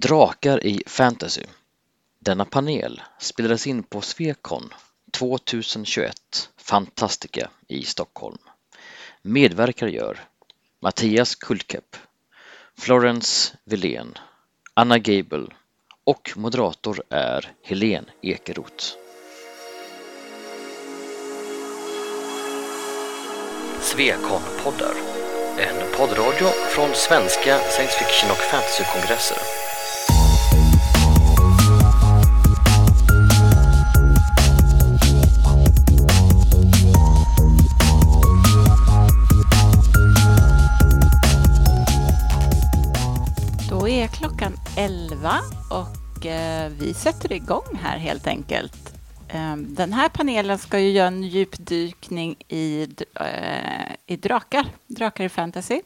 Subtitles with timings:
[0.00, 1.42] Drakar i fantasy.
[2.18, 4.74] Denna panel spelades in på Swecon
[5.12, 8.38] 2021 Fantastica i Stockholm.
[9.22, 10.20] Medverkar gör
[10.80, 11.96] Mattias Kulkep,
[12.78, 14.14] Florence Villén,
[14.74, 15.46] Anna Gable
[16.04, 18.84] och moderator är Helene Ekeroth.
[23.80, 24.94] Svekon-poddar,
[25.58, 29.65] en poddradio från svenska science fiction och fantasykongresser.
[44.78, 45.40] 11
[45.70, 48.94] och eh, vi sätter igång här helt enkelt.
[49.28, 55.28] Ehm, den här panelen ska ju göra en djupdykning i, eh, i drakar, drakar i
[55.28, 55.80] fantasy.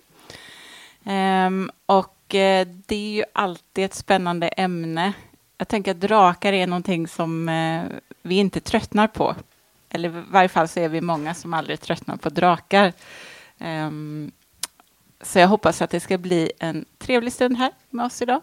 [1.04, 5.12] Ehm, och eh, det är ju alltid ett spännande ämne.
[5.58, 7.50] Jag tänker att drakar är någonting som
[8.22, 9.34] vi inte tröttnar på.
[9.90, 12.92] Eller i varje fall så är vi många som aldrig tröttnar på drakar.
[13.58, 14.30] Ehm,
[15.22, 18.40] så jag hoppas att det ska bli en trevlig stund här med oss idag.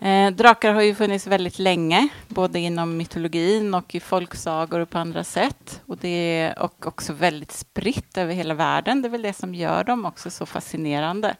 [0.00, 4.98] Eh, drakar har ju funnits väldigt länge, både inom mytologin och i folksagor och på
[4.98, 5.82] andra sätt.
[5.86, 9.02] Och, det är, och också väldigt spritt över hela världen.
[9.02, 11.36] Det är väl det som gör dem också så fascinerande.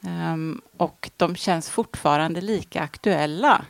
[0.00, 3.64] Um, och de känns fortfarande lika aktuella.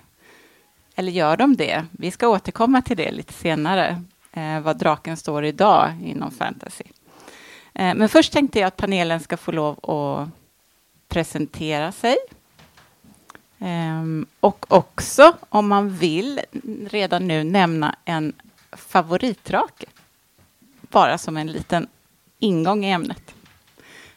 [0.95, 1.87] Eller gör de det?
[1.91, 6.85] Vi ska återkomma till det lite senare, eh, vad draken står idag inom fantasy.
[7.75, 10.29] Eh, men först tänkte jag att panelen ska få lov att
[11.09, 12.17] presentera sig.
[13.63, 16.41] Um, och också, om man vill,
[16.91, 18.33] redan nu nämna en
[18.73, 19.87] favoritrake.
[20.81, 21.87] Bara som en liten
[22.39, 23.35] ingång i ämnet.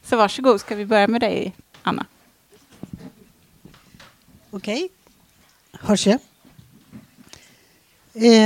[0.03, 2.05] Så varsågod, ska vi börja med dig, Anna?
[4.52, 4.89] Okej.
[5.71, 6.19] Hörs jag?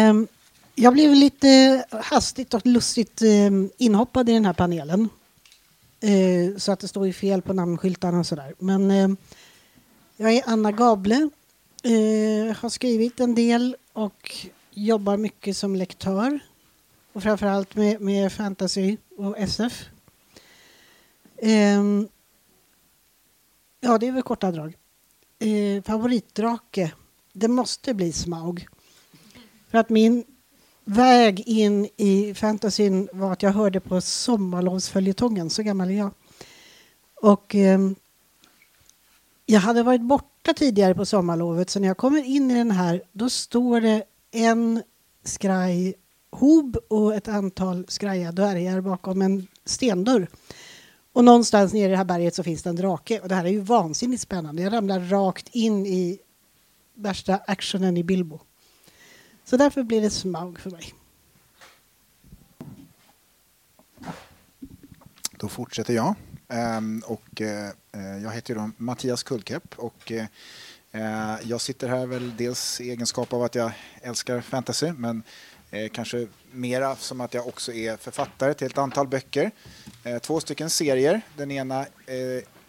[0.10, 0.28] Um,
[0.76, 5.10] jag blev lite hastigt och lustigt um, inhoppad i den här panelen.
[6.04, 8.54] Uh, så att det står ju fel på namnskyltarna och sådär.
[8.60, 9.16] Men uh,
[10.22, 11.30] jag är Anna Gable.
[11.84, 16.40] Eh, har skrivit en del och jobbar mycket som lektör.
[17.14, 19.86] Och framförallt med, med fantasy och SF.
[21.38, 21.84] Eh,
[23.80, 24.78] ja, det är väl korta drag.
[25.40, 26.92] Eh, favoritdrake,
[27.34, 28.68] det måste bli Smaug.
[29.72, 30.24] För att min
[30.84, 36.12] väg in i fantasyn var att jag hörde på sommarlovsföljetongen, så gammal är jag.
[37.16, 37.80] Och eh,
[39.52, 43.02] jag hade varit borta tidigare på sommarlovet så när jag kommer in i den här
[43.12, 44.84] då står det en
[45.24, 45.94] skraj
[46.32, 50.28] hob och ett antal skraja dvärgar bakom en stendörr.
[51.14, 53.46] Och någonstans nere i det här berget så finns det en drake och det här
[53.46, 54.62] är ju vansinnigt spännande.
[54.62, 56.20] Jag ramlar rakt in i
[56.94, 58.40] värsta actionen i Bilbo.
[59.46, 60.94] Så därför blir det Smaug för mig.
[65.32, 66.16] Då fortsätter jag.
[66.50, 70.26] Ehm, och, eh, eh, jag heter då Mattias Kullkepp och eh,
[71.44, 73.72] jag sitter här väl dels i egenskap av att jag
[74.02, 75.24] älskar fantasy men
[75.92, 79.52] kanske mera som att jag också är författare till ett antal böcker.
[80.22, 81.22] Två stycken serier.
[81.38, 81.86] Den ena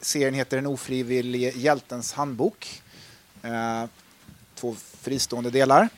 [0.00, 2.82] serien heter Den ofrivillige hjältens handbok.
[4.54, 5.88] Två fristående delar.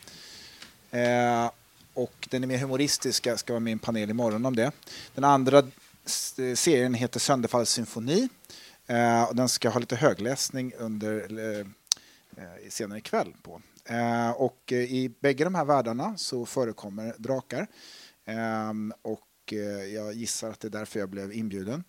[1.95, 4.73] Och den är mer humoristisk, jag ska vara med i en panel imorgon om det.
[5.15, 5.63] Den andra
[6.39, 8.29] Eh, serien heter Sönderfallssymfoni
[8.87, 11.67] eh, och den ska ha lite högläsning under eh,
[12.37, 13.63] eh senare ikväll på.
[13.85, 17.67] Eh, och eh, i bägge de här världarna så förekommer drakar
[19.03, 19.29] och
[19.93, 21.85] jag gissar att det är därför jag blev inbjuden.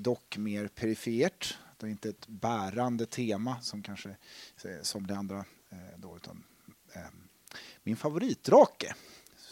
[0.00, 1.58] Dock mer perifert.
[1.76, 4.16] Det är inte ett bärande tema som kanske
[4.82, 5.44] som det andra
[5.96, 6.44] då, utan
[7.82, 8.94] min favoritdrake.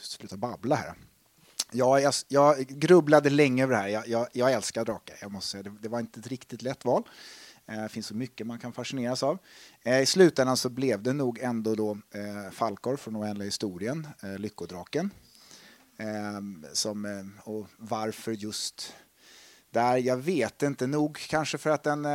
[0.03, 0.95] Sluta babbla här.
[1.73, 3.89] Ja, jag, alltså- jag grubblade länge över det här.
[3.89, 5.17] Jag, jag, jag älskar drakar.
[5.21, 5.63] Jag måste säga.
[5.63, 7.03] Det, det, var inte ett riktigt lätt val.
[7.67, 9.39] Eh, det finns så mycket man kan fascineras av.
[9.83, 14.07] Eh, I slutändan så blev det nog ändå då eh, Falkor från Oändliga historien,
[14.39, 15.11] Lyckodraken.
[15.99, 18.95] Ehm, som, och varför just
[19.71, 20.87] där, jag vet inte.
[20.87, 22.07] Nog kanske för att den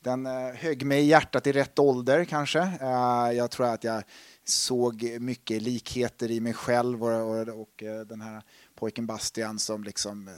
[0.00, 2.72] den högg mig i hjärtat i rätt ålder kanske.
[3.32, 4.02] Jag tror att jag
[4.48, 8.42] såg mycket likheter i mig själv och, och, och eh, den här
[8.74, 10.34] pojken Bastian som liksom eh,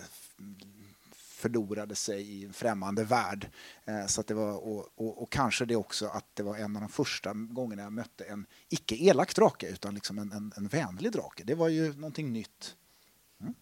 [1.39, 3.51] förlorade sig i en främmande värld.
[3.85, 6.77] Eh, så att det var, och, och, och, kanske det också att det var en
[6.77, 10.69] av de första gångerna jag mötte en icke elak drake utan liksom en, en, en
[10.69, 11.45] vänlig drake.
[11.45, 12.77] Det var ju någonting nytt.
[13.41, 13.55] Mm.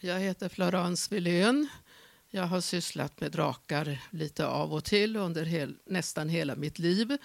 [0.00, 1.68] Jag heter Florence Villén.
[2.30, 7.18] Jag har sysslat med drakar lite av och till under hel, nästan hela mitt liv.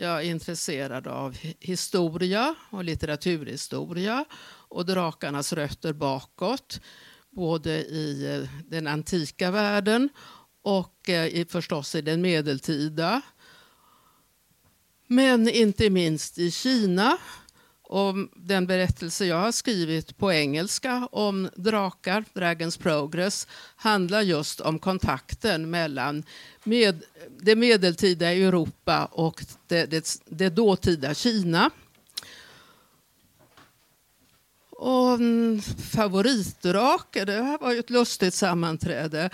[0.00, 4.24] Jag är intresserad av historia och litteraturhistoria
[4.68, 6.80] och drakarnas rötter bakåt,
[7.30, 10.08] både i eh, den antika världen
[10.62, 13.22] och eh, i, förstås i den medeltida.
[15.06, 17.18] Men inte minst i Kina
[17.88, 23.46] och den berättelse jag har skrivit på engelska om drakar, Dragons Progress,
[23.76, 26.22] handlar just om kontakten mellan
[26.64, 27.02] med,
[27.40, 31.70] det medeltida Europa och det, det, det dåtida Kina.
[34.80, 35.60] Och mm,
[35.92, 39.30] favoritdrake, det här var ju ett lustigt sammanträde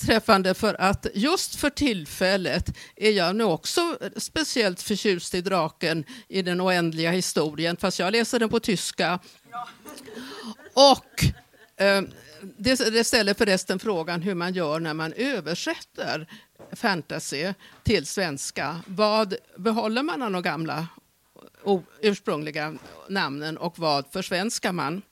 [0.00, 6.42] träffande för att just för tillfället är jag nu också speciellt förtjust i draken i
[6.42, 9.18] den oändliga historien, fast jag läser den på tyska.
[10.74, 11.24] Och
[11.76, 12.02] eh,
[12.58, 16.26] det, det ställer förresten frågan hur man gör när man översätter
[16.72, 17.52] fantasy
[17.82, 18.80] till svenska.
[18.86, 20.86] Vad behåller man av de gamla
[22.00, 22.74] ursprungliga
[23.08, 25.02] namnen och vad försvenskar man?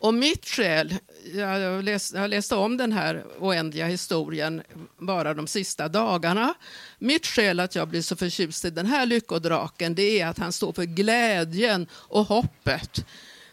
[0.00, 0.94] Och mitt skäl,
[1.34, 4.62] jag, läste, jag läste om den här oändliga historien
[4.98, 6.54] bara de sista dagarna.
[6.98, 10.52] Mitt skäl att jag blir så förtjust i den här lyckodraken det är att han
[10.52, 13.06] står för glädjen och hoppet.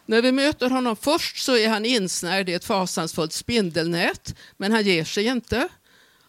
[0.06, 4.82] När vi möter honom först så är han insnärjd i ett fasansfullt spindelnät, men han
[4.82, 5.68] ger sig inte.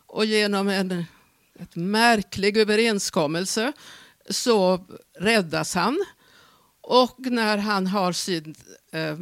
[0.07, 1.05] Och genom en
[1.59, 3.73] ett märklig överenskommelse
[4.29, 4.85] så
[5.19, 6.06] räddas han.
[6.81, 8.56] Och när han har sin
[8.91, 9.18] eh,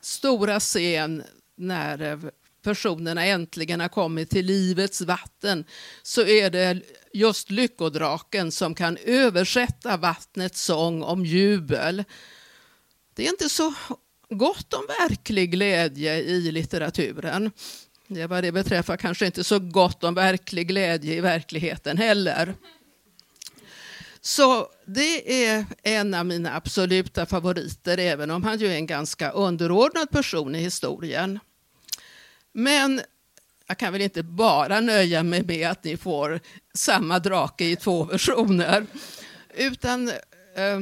[0.00, 1.22] stora scen
[1.56, 2.18] när eh,
[2.62, 5.64] personerna äntligen har kommit till livets vatten
[6.02, 6.80] så är det
[7.12, 12.04] just lyckodraken som kan översätta vattnets sång om jubel.
[13.14, 13.74] Det är inte så
[14.30, 17.50] gott om verklig glädje i litteraturen.
[18.08, 22.54] Det vad det beträffar kanske inte så gott om verklig glädje i verkligheten heller.
[24.26, 29.30] Så det är en av mina absoluta favoriter, även om han ju är en ganska
[29.30, 31.38] underordnad person i historien.
[32.52, 33.00] Men
[33.66, 36.40] jag kan väl inte bara nöja mig med att ni får
[36.74, 38.86] samma drake i två versioner.
[39.54, 40.08] Utan
[40.54, 40.80] eh,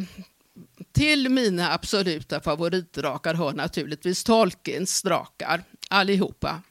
[0.93, 6.63] till mina absoluta favoritdrakar hör naturligtvis Tolkiens drakar, allihopa.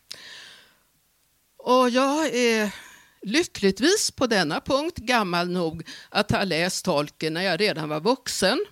[1.57, 2.73] Och jag är
[3.21, 8.65] lyckligtvis på denna punkt gammal nog att ha läst Tolkien när jag redan var vuxen.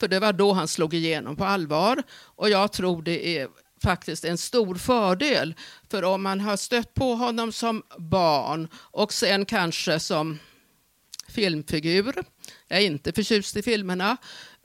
[0.00, 2.02] För det var då han slog igenom på allvar.
[2.12, 3.48] Och jag tror det är
[3.82, 5.54] faktiskt en stor fördel.
[5.90, 10.38] För om man har stött på honom som barn och sen kanske som
[11.28, 12.14] filmfigur,
[12.68, 14.16] jag är inte förtjust i filmerna,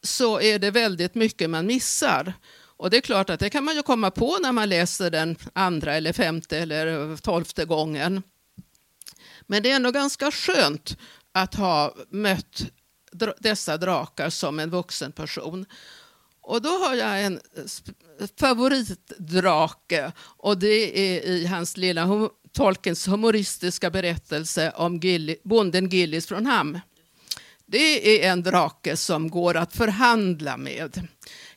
[0.04, 2.34] så är det väldigt mycket man missar.
[2.78, 5.36] Och det är klart att det kan man ju komma på när man läser den
[5.54, 8.24] andra eller femte eller tolfte gången.
[9.48, 10.98] Men det är ändå ganska skönt
[11.32, 12.64] att ha mött
[13.40, 15.66] dessa drakar som en vuxen person.
[16.42, 17.40] Och då har jag en
[18.40, 26.46] favoritdrake och det är i hans lilla Tolkens humoristiska berättelse om Gilli, bonden Gillis från
[26.46, 26.80] Ham.
[27.66, 31.08] Det är en drake som går att förhandla med.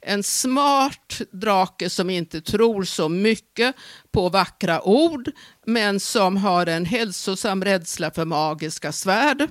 [0.06, 3.76] En smart drake som inte tror så mycket
[4.12, 5.30] på vackra ord
[5.66, 9.48] men som har en hälsosam rädsla för magiska svärd.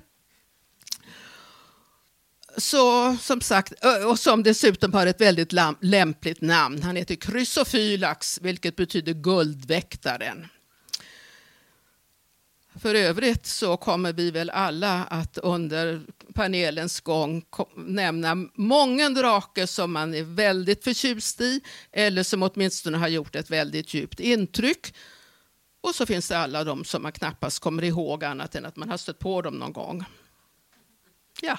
[2.57, 3.73] Så som sagt,
[4.07, 6.83] och som dessutom har ett väldigt lämpligt namn.
[6.83, 10.47] Han heter Chrysophylax, vilket betyder guldväktaren.
[12.75, 16.01] För övrigt så kommer vi väl alla att under
[16.33, 21.61] panelens gång nämna många drake som man är väldigt förtjust i
[21.91, 24.93] eller som åtminstone har gjort ett väldigt djupt intryck.
[25.81, 28.89] Och så finns det alla de som man knappast kommer ihåg annat än att man
[28.89, 30.05] har stött på dem någon gång.
[31.41, 31.57] Ja.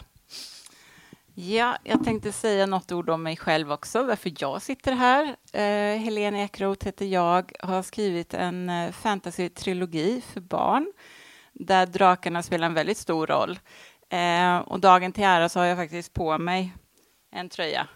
[1.37, 5.37] Ja, jag tänkte säga något ord om mig själv också, varför jag sitter här.
[5.53, 10.93] Eh, Helene Ekroth heter jag, har skrivit en eh, fantasy-trilogi för barn
[11.53, 13.59] där drakarna spelar en väldigt stor roll.
[14.09, 16.73] Eh, och dagen till ära så har jag faktiskt på mig
[17.33, 17.89] en tröja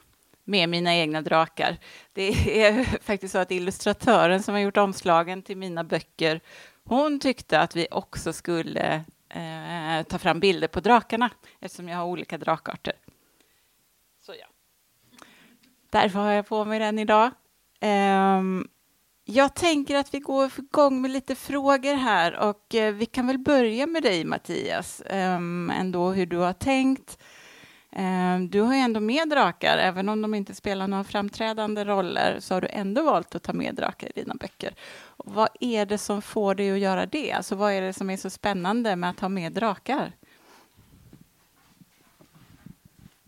[0.45, 1.77] med mina egna drakar.
[2.13, 6.41] Det är faktiskt så att illustratören som har gjort omslagen till mina böcker,
[6.85, 11.31] hon tyckte att vi också skulle eh, ta fram bilder på drakarna
[11.61, 12.95] eftersom jag har olika drakarter.
[15.91, 17.31] Därför har jag på mig den idag.
[17.81, 18.69] Um,
[19.25, 23.39] jag tänker att vi går igång med lite frågor här och eh, vi kan väl
[23.39, 27.19] börja med dig Mattias, um, ändå hur du har tänkt.
[27.97, 32.37] Um, du har ju ändå med drakar, även om de inte spelar några framträdande roller,
[32.41, 34.75] så har du ändå valt att ta med drakar i dina böcker.
[35.01, 37.33] Och vad är det som får dig att göra det?
[37.33, 40.13] Alltså, vad är det som är så spännande med att ha med drakar?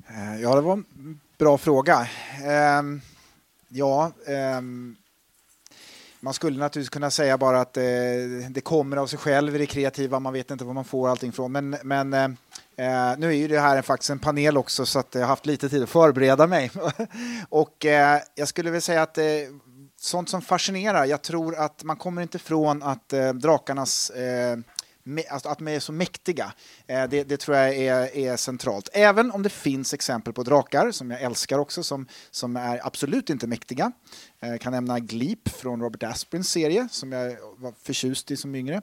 [0.09, 0.83] Eh, ja, det var
[1.41, 2.09] bra fråga.
[2.45, 3.01] Ehm,
[3.69, 4.97] ja, ehm,
[6.21, 7.83] man skulle naturligtvis kunna säga bara att eh,
[8.51, 11.33] det kommer av sig själv i det kreativa, man vet inte var man får allting
[11.33, 11.53] från.
[11.53, 12.37] Men, men ehm,
[12.77, 15.33] eh, nu är ju det här faktiskt en panel också så att eh, jag har
[15.33, 16.71] haft lite tid att förbereda mig.
[17.49, 19.25] och eh, jag skulle vilja säga att eh,
[20.01, 24.13] sånt som fascinerar, jag tror att man kommer inte ifrån att drakarnas
[25.31, 26.53] Alltså att de är så mäktiga,
[26.87, 28.89] eh, det, det tror jag är, är, centralt.
[28.93, 33.31] Även om det finns exempel på drakar, som jag älskar också, som, som är absolut
[33.31, 33.93] inte mäktiga.
[34.41, 38.83] Jag kan nämna Gleep från Robert Asprins serie, som jag var förtjust i som yngre.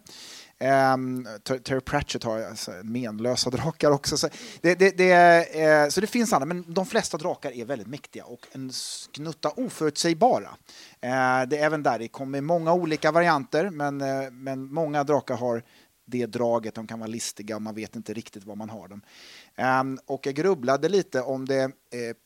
[0.60, 4.18] Um, Terry Pratchett har alltså, menlösa drakar också.
[4.18, 4.30] Så
[4.62, 8.26] det, det, det, uh, så det finns andra, men de flesta drakar är väldigt mäktiga
[8.26, 8.72] och en
[9.12, 10.50] knutta oförutsägbara.
[10.50, 15.36] Uh, det är även där det kommer många olika varianter, men, uh, men många drakar
[15.36, 15.64] har
[16.10, 19.02] det draget, de kan vara listiga och man vet inte riktigt var man har dem.
[19.82, 21.72] Um, och jag grubblade lite om det eh,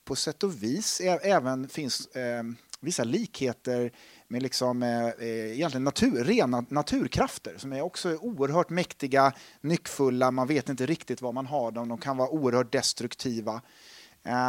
[0.05, 2.43] på sätt och vis även finns eh,
[2.79, 3.91] vissa likheter
[4.27, 10.47] med liksom, eh, eh, egentligen natur, rena naturkrafter som är också oerhört mäktiga, nyckfulla, man
[10.47, 13.61] vet inte riktigt var man har dem, de kan vara oerhört destruktiva.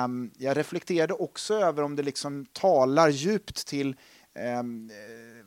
[0.04, 3.96] Um, jag reflekterade också över om det liksom talar djupt till
[4.60, 4.90] um,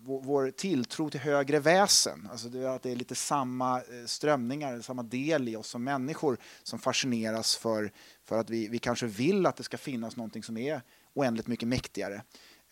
[0.06, 2.28] vår, tilltro till högre väsen.
[2.32, 6.38] Alltså det, att det är lite samma eh, strömningar, samma del i oss som människor
[6.64, 7.92] som fascineras för,
[8.24, 10.82] för att vi, vi kanske vill att det ska finnas någonting som är
[11.14, 12.22] oändligt mycket mäktigare.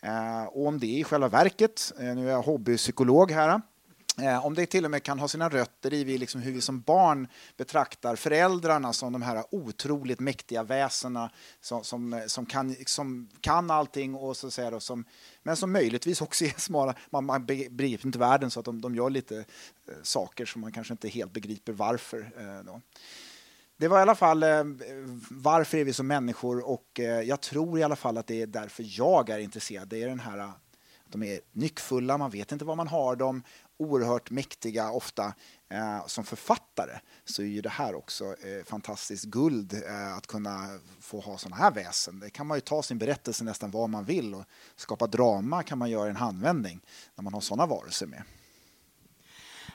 [0.02, 3.62] Eh, och om det i själva verket, eh, nu är jag hobbypsykolog här,
[4.22, 6.82] Eh, om det till och med kan ha sina rötter i liksom hur vi som
[6.82, 7.27] barn
[7.58, 14.15] betraktar föräldrarna som de här otroligt mäktiga väsena som, som, som, kan, som kan allting
[14.15, 15.05] och så säga då, som,
[15.43, 16.96] men som möjligtvis också är smala.
[17.10, 20.72] Man, man begriper inte världen så att de, de gör lite eh, saker som man
[20.72, 22.32] kanske inte helt begriper varför.
[22.38, 22.82] Eh, då.
[23.77, 24.63] Det var i alla fall eh,
[25.29, 28.48] varför är vi som människor och eh, jag tror i alla fall att det är
[28.48, 29.88] därför jag är intresserad.
[29.88, 30.53] Det är den här
[31.13, 33.43] de är nyckfulla, man vet inte vad man har dem
[33.84, 35.34] oerhört mäktiga ofta.
[35.70, 40.80] Eh, som författare så är ju det här också eh, fantastiskt guld eh, att kunna
[41.00, 42.20] få ha sådana här väsen.
[42.20, 44.44] Det kan man ju ta sin berättelse nästan var man vill och
[44.75, 46.80] skapa drama kan man göra i en handvändning
[47.16, 48.24] när man har sådana varelser med.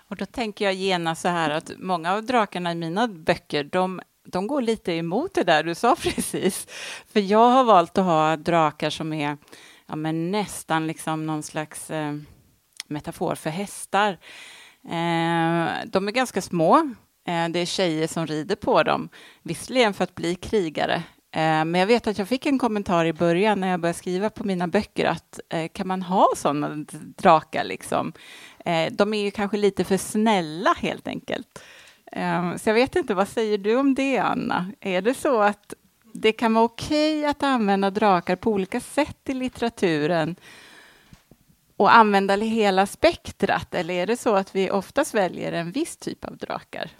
[0.08, 4.00] Och då tänker jag genast så här att många av drakarna i mina böcker, de,
[4.24, 6.66] de går lite emot det där du sa precis.
[7.06, 9.36] För jag har valt att ha drakar som är
[9.86, 12.16] ja, men nästan liksom någon slags eh,
[12.88, 14.18] metafor för hästar.
[14.84, 16.76] Eh, de är ganska små.
[17.26, 19.08] Eh, det är tjejer som rider på dem,
[19.42, 21.02] visserligen för att bli krigare.
[21.30, 24.30] Eh, men jag vet att jag fick en kommentar i början när jag började skriva
[24.30, 26.84] på mina böcker att eh, kan man ha sådana
[27.16, 28.12] drakar liksom?
[28.64, 31.62] Eh, de är ju kanske lite för snälla helt enkelt.
[32.12, 34.72] Eh, så jag vet inte, vad säger du om det Anna?
[34.80, 35.74] Är det så att
[36.14, 40.36] det kan vara okej okay att använda drakar på olika sätt i litteraturen
[41.78, 43.74] och använda hela spektrat?
[43.74, 46.90] Eller är det så att vi oftast väljer en viss typ av drakar?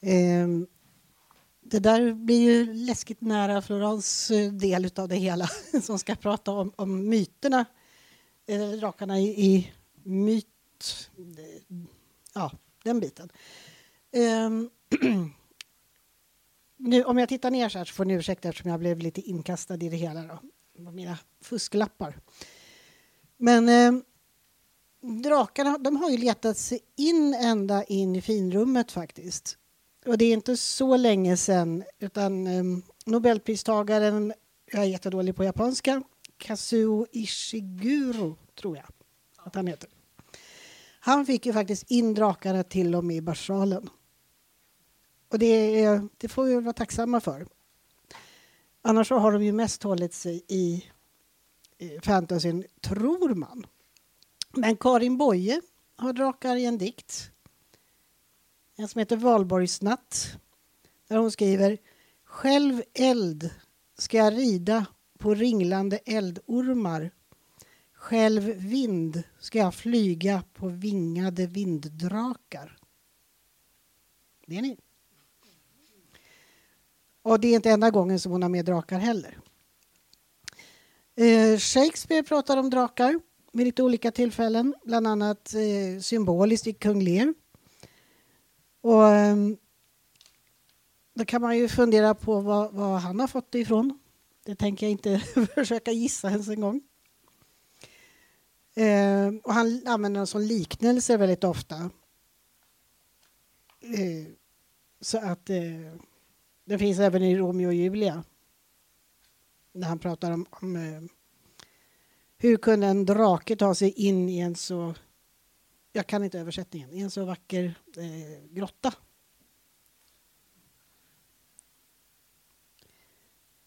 [0.00, 0.66] Um,
[1.60, 5.46] det där blir ju läskigt nära Florans eh, del av det hela
[5.82, 7.64] som ska prata om, om myterna,
[8.46, 9.72] eh, drakarna i, i
[10.02, 10.46] myt...
[11.18, 11.76] Eh,
[12.34, 12.52] ja,
[12.84, 13.28] den biten.
[14.46, 14.70] Um,
[16.76, 19.20] nu, om jag tittar ner så här så får ni ursäkta eftersom jag blev lite
[19.20, 20.22] inkastad i det hela.
[20.22, 20.38] Då.
[20.90, 22.18] Mina fusklappar.
[23.42, 24.02] Men eh,
[25.22, 29.58] drakarna de har ju letat sig in ända in i finrummet faktiskt.
[30.06, 32.62] Och det är inte så länge sedan, utan eh,
[33.06, 34.32] Nobelpristagaren,
[34.72, 36.02] jag är jättedålig på japanska,
[36.36, 38.86] Kazuo Ishiguro, tror jag
[39.36, 39.88] att han heter.
[41.00, 43.90] Han fick ju faktiskt in drakarna till och med i Barsalen.
[45.28, 47.46] Och det, det får vi vara tacksamma för.
[48.82, 50.84] Annars har de ju mest hållit sig i
[52.02, 53.66] fantasyn, tror man.
[54.50, 55.60] Men Karin Boye
[55.96, 57.30] har drakar i en dikt.
[58.76, 60.36] En som heter Valborgsnatt.
[61.08, 61.78] Där hon skriver
[62.24, 63.50] Själv eld
[63.98, 64.86] ska jag rida
[65.18, 67.10] på ringlande eldormar.
[67.92, 72.78] Själv vind ska jag flyga på vingade vinddrakar.
[74.46, 74.78] Det är ni.
[77.22, 79.38] Och det är inte enda gången som hon har med drakar heller.
[81.16, 83.20] Eh, Shakespeare pratar om drakar
[83.52, 87.34] vid lite olika tillfällen, bland annat eh, symboliskt i Kung Lear.
[88.80, 89.36] Och, eh,
[91.14, 93.98] då kan man ju fundera på vad, vad han har fått det ifrån.
[94.44, 95.18] Det tänker jag inte
[95.54, 96.82] försöka gissa ens en gång.
[98.74, 101.76] Eh, och han använder dem som liknelse väldigt ofta.
[103.80, 104.32] Eh,
[105.00, 105.96] så att eh,
[106.64, 108.24] det finns även i Romeo och Julia.
[109.72, 111.02] När han pratar om, om eh,
[112.38, 114.94] hur kunde en drake ta sig in i en så,
[115.92, 118.94] jag kan inte översättningen, i en så vacker eh, grotta.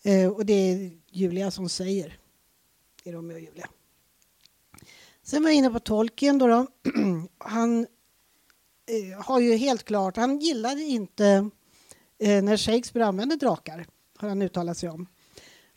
[0.03, 2.19] Eh, och det är Julia som säger
[3.03, 3.69] i Romeo och Julia.
[5.23, 6.37] Sen var jag inne på Tolkien.
[6.37, 6.67] Då, då.
[7.37, 7.87] Han
[8.85, 11.49] eh, har ju helt klart, han gillade inte
[12.17, 15.07] eh, när Shakespeare använde drakar, har han uttalat sig om.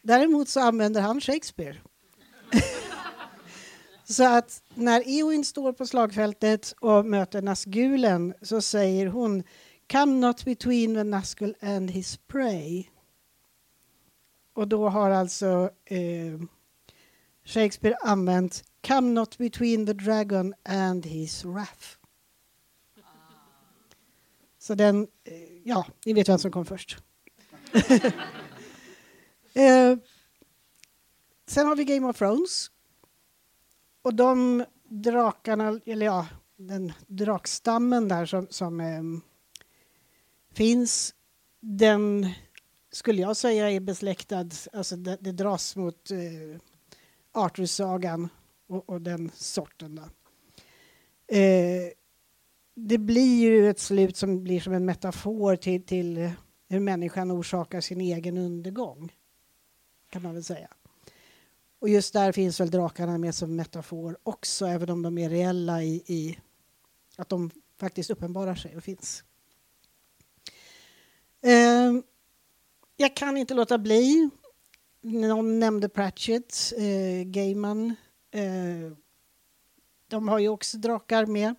[0.02, 1.76] Däremot så använder han Shakespeare.
[4.04, 9.42] så att när Eowyn står på slagfältet och möter Nazgulen så säger hon
[9.92, 12.84] Come not between the Nazgul and his prey.
[14.54, 16.40] Och då har alltså eh,
[17.44, 21.98] Shakespeare använt Come not between the dragon and his wrath.
[24.58, 25.32] Så den, eh,
[25.64, 26.98] ja, ni vet vem som kom först.
[29.52, 29.98] eh,
[31.46, 32.70] sen har vi Game of Thrones.
[34.02, 36.26] Och de drakarna, eller ja,
[36.56, 39.02] den drakstammen där som, som eh,
[40.52, 41.14] finns,
[41.60, 42.28] den
[42.90, 46.60] skulle jag säga är besläktad, alltså det, det dras mot eh,
[47.32, 48.28] Arthursagan
[48.66, 49.94] och, och, den sorten.
[49.94, 50.02] Då.
[51.36, 51.92] Eh,
[52.74, 56.30] det blir ju ett slut som blir som en metafor till, till
[56.68, 59.12] hur människan orsakar sin egen undergång,
[60.10, 60.68] kan man väl säga.
[61.80, 65.82] Och just där finns väl drakarna med som metafor också, även om de är reella
[65.82, 66.38] i, i
[67.16, 67.50] att de
[67.80, 69.24] faktiskt uppenbarar sig och finns.
[71.42, 71.92] Eh,
[72.96, 74.30] jag kan inte låta bli.
[75.00, 77.94] Någon nämnde Pratchett, eh, Gaiman.
[78.30, 78.92] Eh,
[80.08, 81.54] de har ju också drakar med.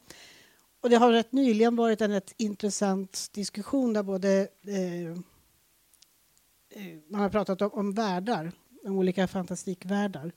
[0.82, 5.22] Och det har rätt nyligen varit en rätt intressant diskussion där både eh,
[7.07, 8.51] man har pratat om, om världar,
[8.85, 10.31] om olika fantastikvärldar.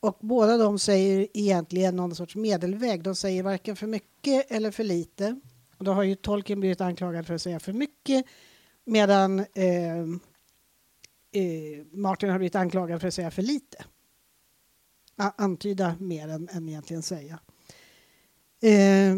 [0.00, 3.02] Och båda de säger egentligen någon sorts medelväg.
[3.02, 5.40] De säger varken för mycket eller för lite.
[5.78, 8.26] Och då har ju Tolkien blivit anklagad för att säga för mycket
[8.84, 9.98] medan eh,
[11.32, 13.84] eh, Martin har blivit anklagad för att säga för lite.
[15.16, 17.38] Antyda mer än, än egentligen säga.
[18.62, 19.16] Eh,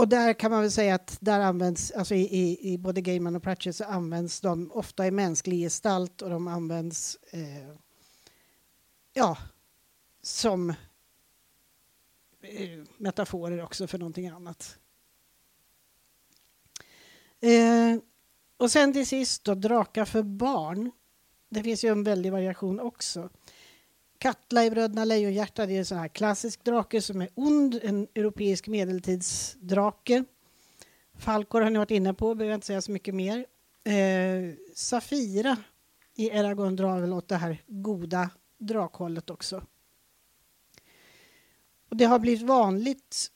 [0.00, 3.36] och där kan man väl säga att där används, alltså i, i, i både Gaiman
[3.36, 7.76] och Pratchett så används de ofta i mänsklig gestalt och de används eh,
[9.12, 9.36] ja,
[10.22, 10.70] som
[12.40, 14.78] eh, metaforer också för någonting annat.
[17.40, 17.98] Eh,
[18.56, 20.90] och sen till sist då, drakar för barn.
[21.48, 23.30] Det finns ju en väldig variation också.
[24.20, 28.08] Katla i Bröderna Lejonhjärta det är en sån här klassisk drake som är ond, en
[28.14, 30.24] europeisk medeltidsdrake.
[31.18, 33.46] Falkor har ni varit inne på, behöver jag inte säga så mycket mer.
[33.84, 35.56] Eh, Safira
[36.14, 39.64] i Eragon drar väl åt det här goda drakhållet också.
[41.88, 43.26] Och det har blivit vanligt,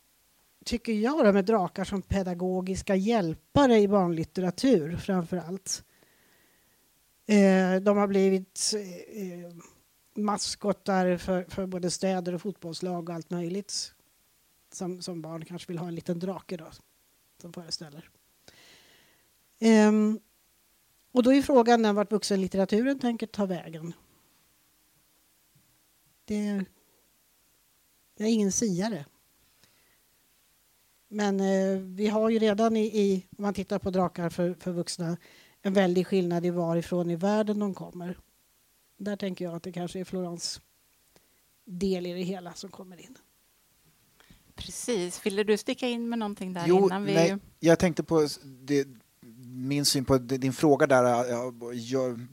[0.65, 5.85] tycker jag, med drakar som pedagogiska hjälpare i barnlitteratur framför allt.
[7.27, 9.57] Eh, de har blivit eh,
[10.17, 13.95] maskotar för, för både städer och fotbollslag och allt möjligt.
[14.73, 16.71] Som, som barn kanske vill ha en liten drake då,
[17.41, 18.11] som föreställer.
[19.61, 20.21] Um,
[21.13, 23.93] och då är frågan vart vuxenlitteraturen tänker ta vägen.
[26.25, 26.65] Det,
[28.17, 29.05] jag är ingen siare.
[31.09, 34.73] Men eh, vi har ju redan i, i, om man tittar på drakar för, för
[34.73, 35.17] vuxna,
[35.63, 38.19] en väldig skillnad i varifrån i världen de kommer.
[39.05, 40.61] Där tänker jag att det kanske är Florens
[41.65, 43.19] del i det hela som kommer in.
[44.55, 45.27] Precis.
[45.27, 47.15] Ville du sticka in med någonting där jo, innan vi...
[47.15, 48.87] Nej, jag tänkte på det,
[49.57, 51.25] min syn på din fråga där,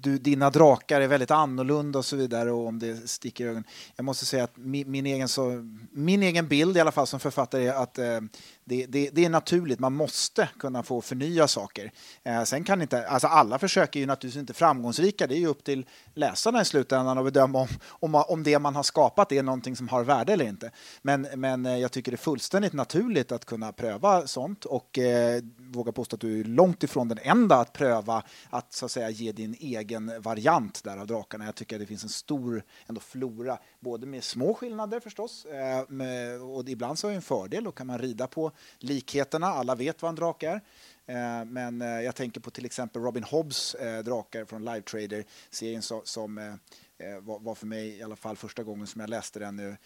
[0.01, 3.63] du, dina drakar är väldigt annorlunda och så vidare och om det sticker i ögonen.
[3.95, 7.19] Jag måste säga att min, min, egen, så, min egen bild i alla fall som
[7.19, 8.19] författare är att eh,
[8.63, 11.91] det, det, det, är naturligt, man måste kunna få förnya saker.
[12.23, 15.47] Eh, sen kan inte, alltså alla försök är ju naturligtvis inte framgångsrika, det är ju
[15.47, 19.43] upp till läsarna i slutändan att bedöma om, om, om det man har skapat är
[19.43, 20.71] någonting som har värde eller inte.
[21.01, 25.41] Men, men eh, jag tycker det är fullständigt naturligt att kunna pröva sånt och eh,
[25.57, 29.09] våga påstå att du är långt ifrån den enda att pröva att så att säga
[29.09, 31.45] ge din egen variant där av drakarna.
[31.45, 35.89] Jag tycker att det finns en stor ändå flora, både med små skillnader förstås, eh,
[35.89, 39.75] med, och ibland så är det en fördel, då kan man rida på likheterna, alla
[39.75, 40.61] vet vad en drake är.
[41.05, 45.81] Eh, men eh, jag tänker på till exempel Robin Hobbs eh, drakar från Live Trader-serien
[45.81, 46.57] som, som
[47.21, 49.77] var för mig i alla fall första gången som jag läste den nu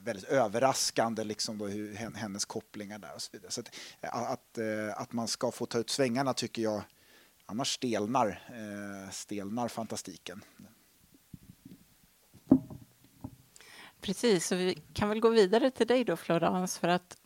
[0.00, 3.50] väldigt överraskande liksom då hur, hennes kopplingar där och så vidare.
[3.50, 4.58] Så att, att,
[4.96, 6.82] att man ska få ta ut svängarna tycker jag
[7.46, 8.42] annars stelnar,
[9.12, 10.42] stelnar fantastiken.
[14.00, 17.16] Precis, så vi kan väl gå vidare till dig då Florence för att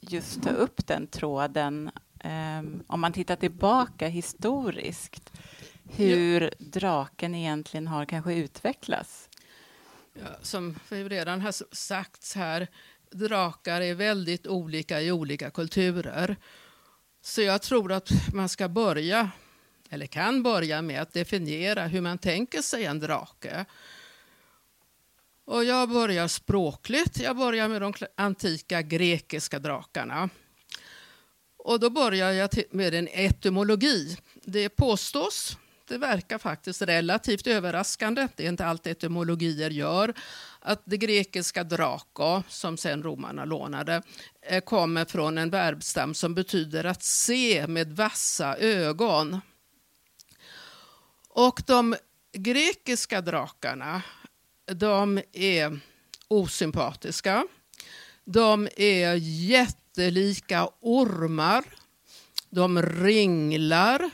[0.00, 1.90] just ta upp den tråden
[2.24, 5.32] um, om man tittar tillbaka historiskt
[5.84, 6.50] hur ja.
[6.58, 9.29] draken egentligen har kanske utvecklats.
[10.12, 12.68] Ja, som redan har sagts här,
[13.10, 16.36] drakar är väldigt olika i olika kulturer.
[17.22, 19.30] Så jag tror att man ska börja,
[19.90, 23.64] eller kan börja med att definiera hur man tänker sig en drake.
[25.44, 27.20] Och jag börjar språkligt.
[27.20, 30.28] Jag börjar med de antika grekiska drakarna.
[31.56, 34.16] Och då börjar jag med en etymologi.
[34.34, 35.56] Det påstås,
[35.90, 40.14] det verkar faktiskt relativt överraskande, det är inte allt etymologier gör,
[40.60, 44.02] att det grekiska drako, som sen romarna lånade,
[44.42, 49.40] eh, kommer från en verbstam som betyder att se med vassa ögon.
[51.28, 51.96] Och de
[52.32, 54.02] grekiska drakarna
[54.66, 55.80] de är
[56.28, 57.46] osympatiska.
[58.24, 59.14] De är
[59.50, 61.64] jättelika ormar.
[62.50, 64.10] De ringlar.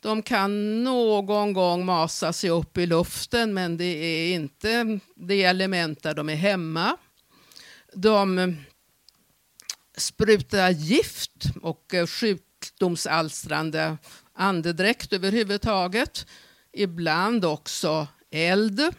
[0.00, 6.02] De kan någon gång masa sig upp i luften men det är inte det element
[6.02, 6.96] där de är hemma.
[7.94, 8.48] De eh,
[9.96, 13.98] sprutar gift och eh, sjukdomsalstrande
[14.32, 16.26] andedräkt överhuvudtaget.
[16.72, 18.94] Ibland också eld.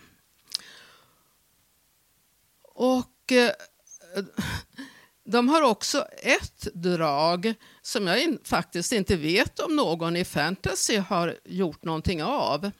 [2.63, 3.51] Och eh,
[5.31, 10.97] de har också ett drag som jag in, faktiskt inte vet om någon i fantasy
[10.97, 12.71] har gjort någonting av.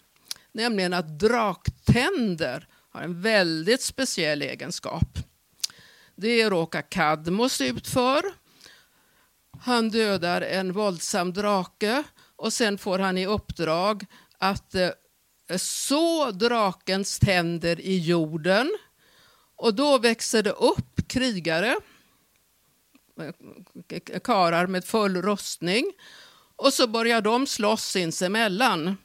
[0.51, 5.19] Nämligen att draktänder har en väldigt speciell egenskap.
[6.15, 8.23] Det råkar Kadmos ut för.
[9.59, 12.03] Han dödar en våldsam drake
[12.35, 14.05] och sen får han i uppdrag
[14.37, 14.89] att eh,
[15.57, 18.77] så drakens tänder i jorden
[19.55, 21.75] och då växer det upp krigare,
[23.19, 25.85] Eh, karar med full rustning.
[26.55, 28.97] Och så börjar de slåss sinsemellan.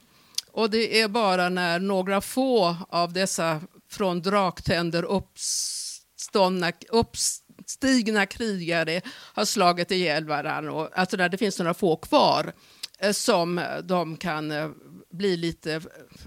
[0.51, 9.45] Och det är bara när några få av dessa från draktänder uppståndna, uppstigna krigare har
[9.45, 12.53] slagit ihjäl varandra, alltså när det finns några få kvar,
[12.99, 14.69] eh, som de kan eh,
[15.11, 15.81] bli lite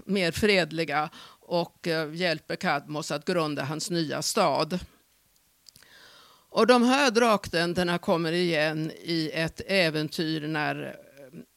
[0.05, 4.79] mer fredliga och hjälper Kadmos att grunda hans nya stad.
[6.51, 10.95] Och de här draktänderna kommer igen i ett äventyr när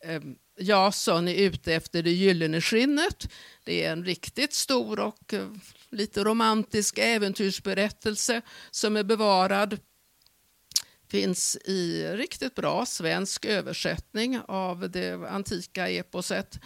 [0.05, 0.23] eh, eh,
[0.59, 3.33] Jason är ute efter det gyllene skinnet.
[3.65, 5.49] Det är en riktigt stor och eh,
[5.91, 9.79] lite romantisk äventyrsberättelse som är bevarad.
[11.09, 16.59] Finns i riktigt bra svensk översättning av det antika eposet.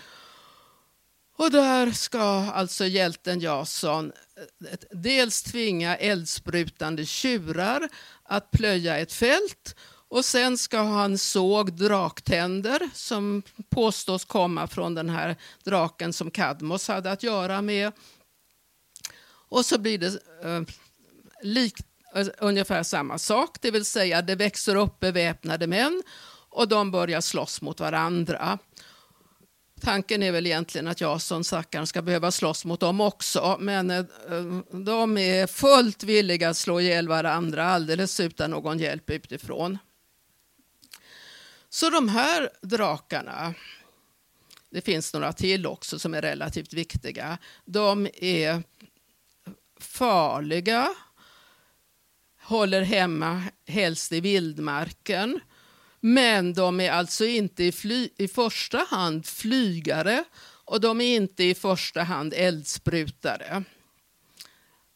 [1.39, 2.21] Och där ska
[2.55, 4.13] alltså hjälten Jason
[4.71, 7.89] eh, dels tvinga eldsprutande tjurar
[8.29, 9.77] att plöja ett fält
[10.09, 16.89] och sen ska han såg draktänder som påstås komma från den här draken som Kadmos
[16.89, 17.93] hade att göra med.
[19.49, 20.07] Och så blir det
[20.45, 20.63] eh,
[21.43, 26.03] likt, eh, ungefär samma sak, det vill säga det växer upp beväpnade män
[26.51, 28.59] och de börjar slåss mot varandra.
[29.81, 33.57] Tanken är väl egentligen att jag som stackaren ska behöva slåss mot dem också.
[33.61, 34.05] Men eh,
[34.71, 39.79] de är fullt villiga att slå ihjäl varandra alldeles utan någon hjälp utifrån.
[41.69, 43.55] Så de här drakarna,
[44.71, 47.39] det finns några till också som är relativt viktiga.
[47.65, 48.63] De är
[49.81, 50.89] farliga,
[52.43, 55.41] håller hemma helst i vildmarken
[56.01, 60.25] men de är alltså inte i, fly, i första hand flygare
[60.65, 63.65] och de är inte i första hand eldsprutare.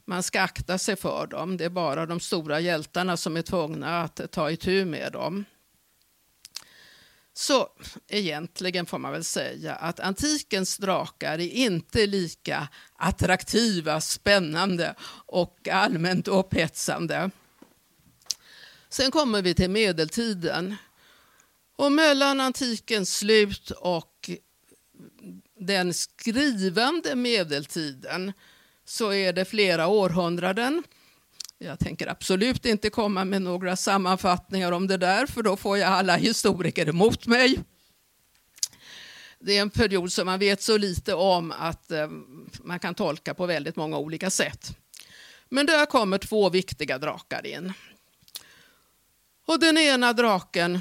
[0.04, 1.56] Man ska akta sig för dem.
[1.56, 5.44] Det är bara de stora hjältarna som är tvungna att ta itu med dem.
[7.34, 7.68] Så
[8.08, 14.94] egentligen får man väl säga att antikens drakar är inte lika attraktiva, spännande
[15.26, 17.30] och allmänt upphetsande.
[18.88, 20.76] Sen kommer vi till medeltiden
[21.82, 24.30] och mellan antikens slut och
[25.58, 28.32] den skrivande medeltiden
[28.84, 30.82] så är det flera århundraden.
[31.58, 35.88] Jag tänker absolut inte komma med några sammanfattningar om det där för då får jag
[35.88, 37.58] alla historiker emot mig.
[39.38, 42.08] Det är en period som man vet så lite om att eh,
[42.62, 44.76] man kan tolka på väldigt många olika sätt.
[45.48, 47.72] Men där kommer två viktiga drakar in.
[49.46, 50.80] Och den ena draken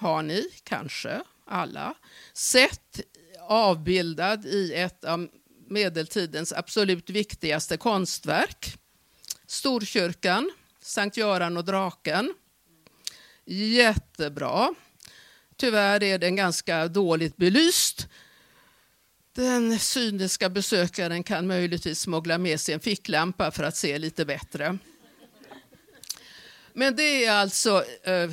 [0.00, 1.94] har ni kanske alla
[2.32, 3.00] sett
[3.48, 5.28] avbildad i ett av
[5.68, 8.76] medeltidens absolut viktigaste konstverk.
[9.46, 10.50] Storkyrkan,
[10.82, 12.34] Sankt Göran och draken.
[13.44, 14.74] Jättebra.
[15.56, 18.08] Tyvärr är den ganska dåligt belyst.
[19.32, 24.78] Den cyniska besökaren kan möjligtvis smuggla med sig en ficklampa för att se lite bättre.
[26.72, 28.30] Men det är alltså eh,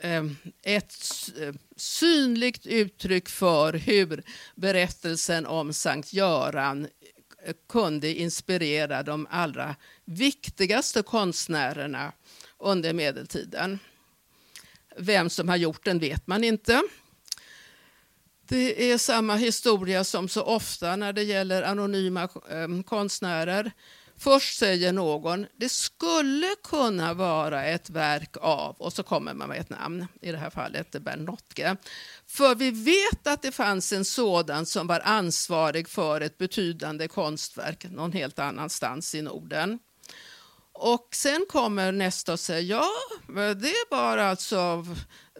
[0.00, 0.94] Ehm, ett
[1.40, 4.22] ehm, synligt uttryck för hur
[4.54, 6.88] berättelsen om Sankt Göran
[7.44, 12.12] eh, kunde inspirera de allra viktigaste konstnärerna
[12.58, 13.78] under medeltiden.
[14.96, 16.82] Vem som har gjort den vet man inte.
[18.48, 23.72] Det är samma historia som så ofta när det gäller anonyma ehm, konstnärer.
[24.22, 29.60] Först säger någon det skulle kunna vara ett verk av och så kommer man med
[29.60, 31.76] ett namn, i det här fallet Bernotke.
[32.26, 37.84] För vi vet att det fanns en sådan som var ansvarig för ett betydande konstverk
[37.90, 39.78] någon helt annanstans i Norden.
[40.72, 42.90] Och sen kommer nästa och säger ja,
[43.54, 44.86] det var alltså,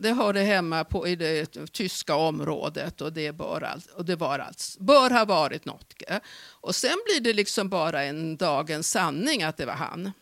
[0.00, 4.78] det hörde hemma på, i det tyska området och det, bör, och det var alls,
[4.80, 6.20] bör ha varit Notke.
[6.50, 10.12] Och sen blir det liksom bara en dagens sanning att det var han.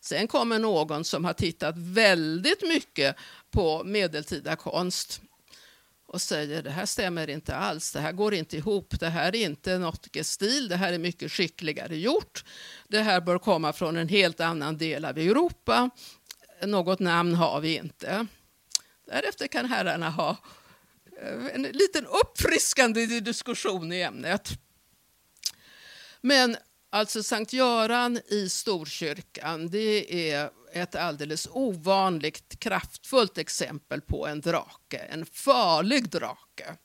[0.00, 3.16] Sen kommer någon som har tittat väldigt mycket
[3.50, 5.20] på medeltida konst
[6.12, 9.44] och säger det här stämmer inte alls, det här går inte ihop, det här är
[9.44, 12.44] inte Notke-stil, det här är mycket skickligare gjort.
[12.88, 15.90] Det här bör komma från en helt annan del av Europa.
[16.62, 18.26] Något namn har vi inte.
[19.06, 20.36] Därefter kan herrarna ha
[21.20, 24.48] eh, en liten uppfriskande diskussion i ämnet.
[26.20, 26.56] Men
[26.90, 34.98] alltså Sankt Göran i Storkyrkan, det är ett alldeles ovanligt kraftfullt exempel på en drake,
[34.98, 36.76] en farlig drake.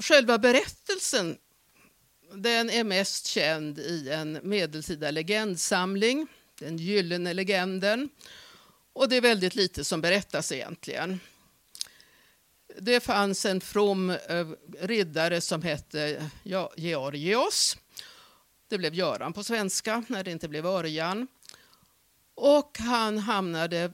[0.00, 1.38] Själva berättelsen
[2.34, 6.26] den är mest känd i en medeltida legendsamling,
[6.58, 8.08] den gyllene legenden.
[8.92, 11.20] Och det är väldigt lite som berättas egentligen.
[12.78, 14.46] Det fanns en from eh,
[14.80, 16.30] riddare som hette
[16.76, 17.76] Georgios.
[18.68, 21.28] Det blev Göran på svenska när det inte blev Örjan.
[22.34, 23.92] Och han hamnade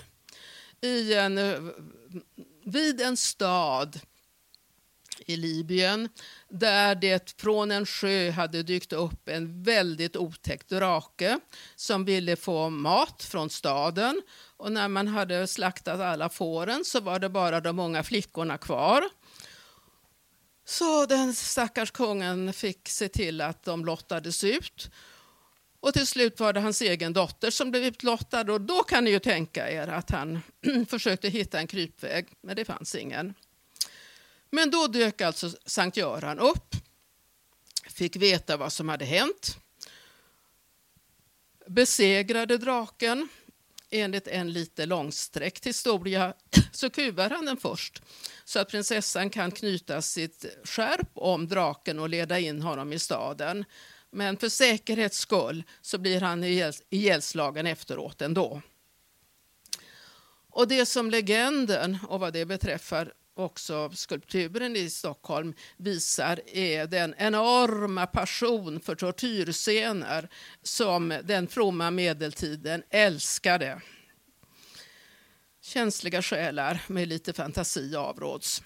[0.80, 1.60] i en, eh,
[2.64, 4.00] vid en stad
[5.26, 6.08] i Libyen
[6.48, 11.40] där det från en sjö hade dykt upp en väldigt otäck drake
[11.76, 14.22] som ville få mat från staden.
[14.56, 19.02] Och när man hade slaktat alla fåren så var det bara de unga flickorna kvar.
[20.64, 24.90] Så den stackars kungen fick se till att de lottades ut.
[25.80, 29.10] Och till slut var det hans egen dotter som blev utlottad och då kan ni
[29.10, 30.40] ju tänka er att han
[30.88, 33.34] försökte hitta en krypväg, men det fanns ingen.
[34.50, 36.76] Men då dök alltså Sankt Göran upp,
[37.88, 39.58] fick veta vad som hade hänt,
[41.66, 43.28] besegrade draken.
[43.92, 46.34] Enligt en lite långsträckt historia
[46.72, 48.02] så kuvar han den först
[48.50, 53.64] så att prinsessan kan knyta sitt skärp om draken och leda in honom i staden.
[54.10, 56.44] Men för säkerhets skull så blir han
[56.90, 58.62] ihjälslagen efteråt ändå.
[60.50, 67.14] Och det som legenden och vad det beträffar också skulpturen i Stockholm visar är den
[67.18, 70.28] enorma passion för tortyrscener
[70.62, 73.80] som den fromma medeltiden älskade.
[75.62, 78.62] Känsliga själar med lite fantasi avråds.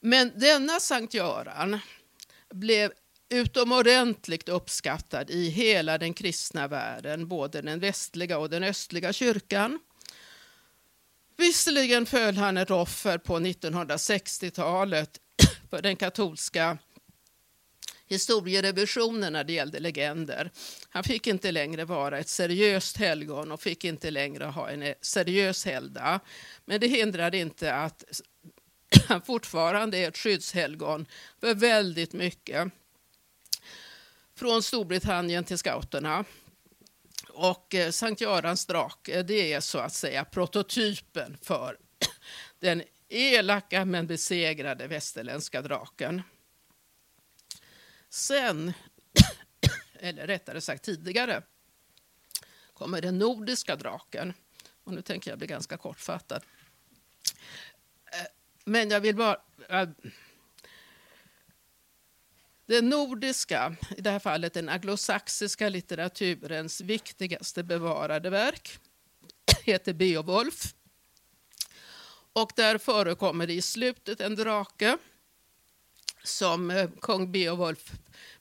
[0.00, 1.78] Men denna Sankt Göran
[2.50, 2.92] blev
[3.28, 9.78] utomordentligt uppskattad i hela den kristna världen, både den västliga och den östliga kyrkan.
[11.40, 15.20] Visserligen föll han ett offer på 1960-talet
[15.70, 16.78] för den katolska
[18.06, 20.50] historierevisionen när det gällde legender.
[20.88, 24.94] Han fick inte längre vara ett seriöst helgon och fick inte längre ha en eh,
[25.00, 26.20] seriös helgdag.
[26.64, 28.04] Men det hindrade inte att
[29.08, 31.06] han fortfarande är ett skyddshelgon
[31.40, 32.72] för väldigt mycket.
[34.36, 36.24] Från Storbritannien till scouterna
[37.42, 41.78] och eh, Sankt Görans drake eh, det är så att säga prototypen för
[42.58, 46.22] den elaka men besegrade västerländska draken.
[48.08, 48.72] Sen,
[50.00, 51.42] eller rättare sagt tidigare,
[52.74, 54.34] kommer den nordiska draken.
[54.84, 56.42] Och nu tänker jag bli ganska kortfattad.
[58.12, 58.26] Eh,
[58.64, 59.40] men jag vill bara...
[59.68, 59.88] Eh,
[62.70, 68.78] den nordiska, i det här fallet den anglosaxiska litteraturens viktigaste bevarade verk
[69.62, 70.74] heter Beowulf.
[72.32, 74.98] Och där förekommer det i slutet en drake
[76.24, 77.92] som eh, kung Beowulf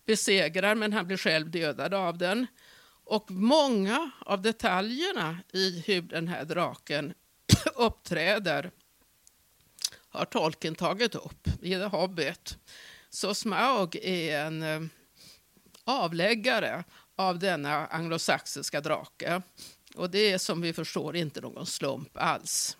[0.06, 2.48] besegrar, men han blir själv dödad av den.
[3.04, 7.14] Och många av detaljerna i hur den här draken
[7.76, 8.72] uppträder
[10.10, 12.58] har Tolkien tagit upp i The Hobbit.
[13.10, 14.82] Så Smaug är en eh,
[15.84, 16.84] avläggare
[17.16, 19.42] av denna anglosaxiska drake.
[19.96, 22.78] Och det är som vi förstår inte någon slump alls.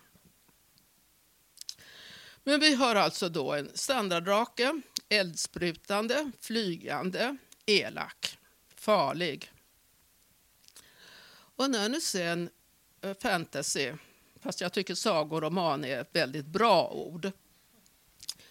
[2.44, 8.38] Men vi har alltså då en standarddrake, eldsprutande, flygande, elak,
[8.74, 9.52] farlig.
[11.56, 12.50] Och när nu sen
[13.00, 13.92] eh, fantasy,
[14.40, 17.32] fast jag tycker sagoroman är ett väldigt bra ord,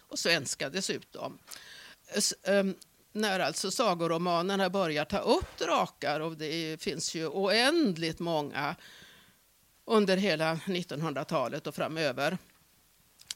[0.09, 1.37] och svenska dessutom,
[2.07, 2.65] eh, eh,
[3.11, 8.75] när alltså sagoromanerna börjar ta upp drakar och det finns ju oändligt många
[9.85, 12.37] under hela 1900-talet och framöver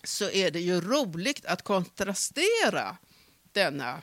[0.03, 2.97] så är det ju roligt att kontrastera
[3.51, 4.01] denna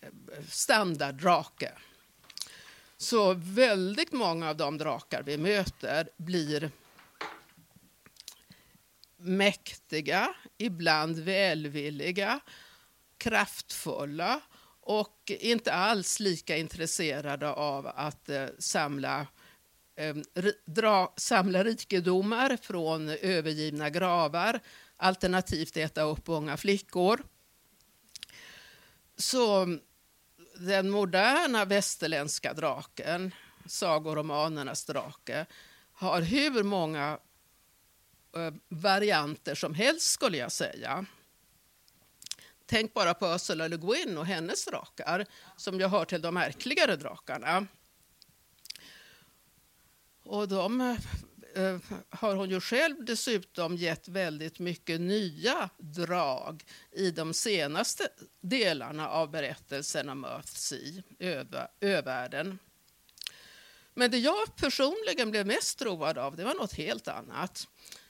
[0.00, 0.08] eh,
[0.48, 1.72] standarddrake.
[2.96, 6.70] Så väldigt många av de drakar vi möter blir
[9.18, 12.40] mäktiga, ibland välvilliga,
[13.18, 14.40] kraftfulla
[14.80, 19.26] och inte alls lika intresserade av att eh, samla
[19.96, 20.16] eh,
[20.64, 24.60] dra, samla rikedomar från övergivna gravar,
[24.96, 27.22] alternativt äta upp unga flickor.
[29.16, 29.78] Så
[30.58, 33.34] den moderna västerländska draken,
[33.66, 35.46] sagoromanernas drake,
[35.92, 37.18] har hur många
[38.36, 41.06] Eh, varianter som helst skulle jag säga.
[42.66, 46.96] Tänk bara på Ursula Le Guin och hennes drakar som jag hör till de märkligare
[46.96, 47.66] drakarna.
[50.22, 50.96] Och de eh,
[51.64, 51.78] eh
[52.10, 58.08] har hon ju själv dessutom gett väldigt mycket nya drag i de senaste
[58.40, 61.02] delarna av berättelsen om Earthsea,
[61.80, 62.58] övärlden.
[63.94, 67.68] Men det jag personligen blev mest road av det var något helt annat.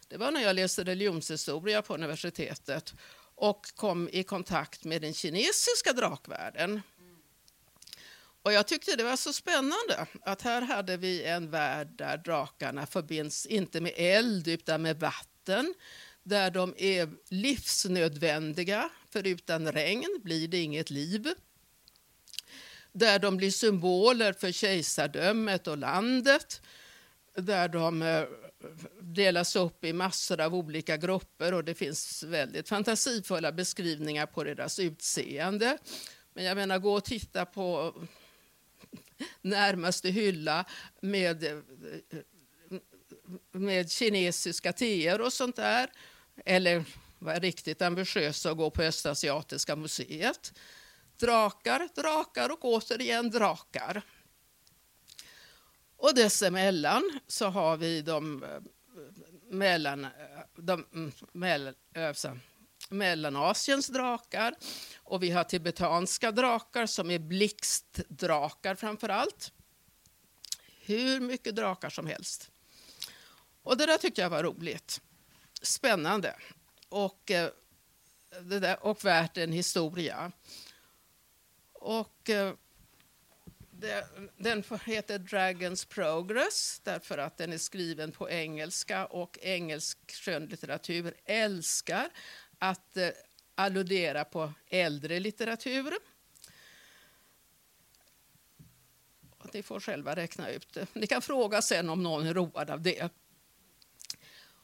[0.08, 2.94] Det var när jag läste religionshistoria på universitetet
[3.34, 6.80] och kom i kontakt med den kinesiska drakvärlden.
[8.42, 12.86] Och jag tyckte det var så spännande att här hade vi en värld där drakarna
[12.86, 15.74] förbinds inte med eld utan med vatten.
[16.22, 21.28] Där de är livsnödvändiga, för utan regn blir det inget liv.
[22.92, 26.62] Där de blir symboler för kejsardömet och landet.
[27.34, 28.24] Där de eh,
[29.00, 34.78] delas upp i massor av olika grupper och det finns väldigt fantasifulla beskrivningar på deras
[34.78, 35.78] utseende.
[36.34, 37.94] Men jag menar, gå och titta på
[39.40, 40.64] närmaste hylla
[41.00, 41.62] med,
[43.52, 45.90] med kinesiska teer och sånt där.
[46.44, 46.84] Eller
[47.18, 50.52] var riktigt ambitiösa och gå på Östasiatiska museet.
[51.20, 54.02] Drakar, drakar och återigen drakar.
[55.98, 58.48] Och dessemellan så har vi de, eh,
[59.50, 60.10] mellan, eh,
[60.56, 62.12] de, mm, mellan, eh,
[62.90, 64.54] Mellanasiens drakar
[64.96, 69.52] och vi har tibetanska drakar som är blixtdrakar framför allt.
[70.80, 72.50] Hur mycket drakar som helst.
[73.62, 75.00] Och det där tyckte jag var roligt.
[75.62, 76.36] Spännande.
[76.88, 77.50] Och, eh,
[78.40, 80.32] det där, och värt en historia.
[81.72, 82.54] Och eh,
[84.36, 92.08] den heter Dragons Progress därför att den är skriven på engelska och engelsk skönlitteratur älskar
[92.58, 93.08] att eh,
[93.54, 95.94] alludera på äldre litteratur.
[99.38, 100.86] Och ni får själva räkna ut det.
[100.94, 103.08] Ni kan fråga sen om någon är road av det.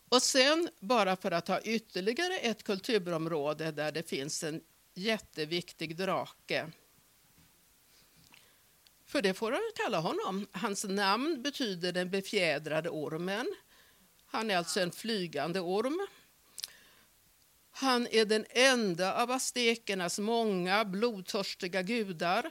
[0.09, 4.61] Och sen, bara för att ha ytterligare ett kulturområde där det finns en
[4.95, 6.73] jätteviktig drake.
[9.15, 10.47] För det får de kalla honom.
[10.53, 13.55] Hans namn betyder den befjädrade ormen.
[14.27, 16.07] Han är alltså en flygande orm.
[17.71, 22.51] Han är den enda av aztekernas många blodtörstiga gudar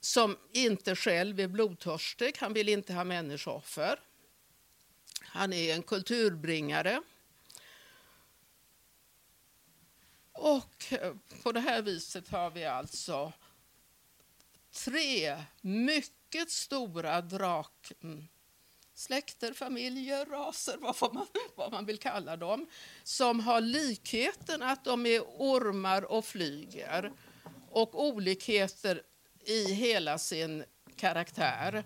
[0.00, 2.36] som inte själv är blodtörstig.
[2.38, 4.00] Han vill inte ha människooffer.
[5.20, 7.02] Han är en kulturbringare.
[10.32, 10.84] Och
[11.42, 13.32] på det här viset har vi alltså
[14.72, 22.66] tre mycket stora draksläkter, familjer, raser, vad man, vad man vill kalla dem,
[23.02, 27.12] som har likheten att de är ormar och flyger
[27.70, 29.02] och olikheter
[29.44, 30.64] i hela sin
[30.96, 31.84] karaktär.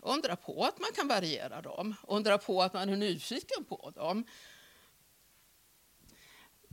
[0.00, 4.24] Undra på att man kan variera dem, undra på att man är nyfiken på dem.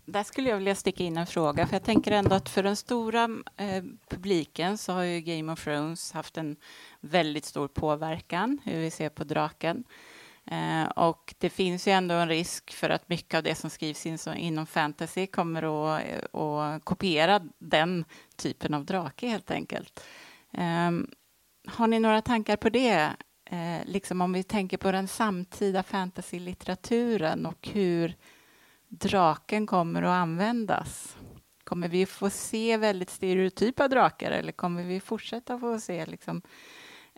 [0.06, 2.76] Där skulle jag vilja sticka in en fråga, för jag tänker ändå att för den
[2.76, 6.56] stora eh, publiken så har ju Game of Thrones haft en
[7.02, 9.84] väldigt stor påverkan, hur vi ser på draken.
[10.46, 14.06] Eh, och det finns ju ändå en risk för att mycket av det som skrivs
[14.06, 16.04] in så, inom fantasy kommer att,
[16.34, 20.04] eh, att kopiera den typen av drake helt enkelt.
[20.52, 20.92] Eh,
[21.68, 23.12] har ni några tankar på det?
[23.46, 28.16] Eh, liksom om vi tänker på den samtida fantasy-litteraturen och hur
[29.00, 31.18] draken kommer att användas?
[31.64, 36.42] Kommer vi få se väldigt stereotypa drakar eller kommer vi fortsätta få se liksom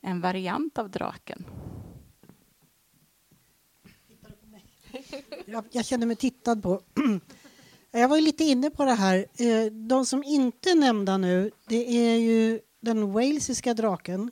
[0.01, 1.45] en variant av draken?
[5.45, 6.81] Jag, jag känner mig tittad på.
[7.91, 9.25] Jag var lite inne på det här.
[9.37, 14.31] Eh, de som inte är nämnda nu, det är ju den walesiska draken.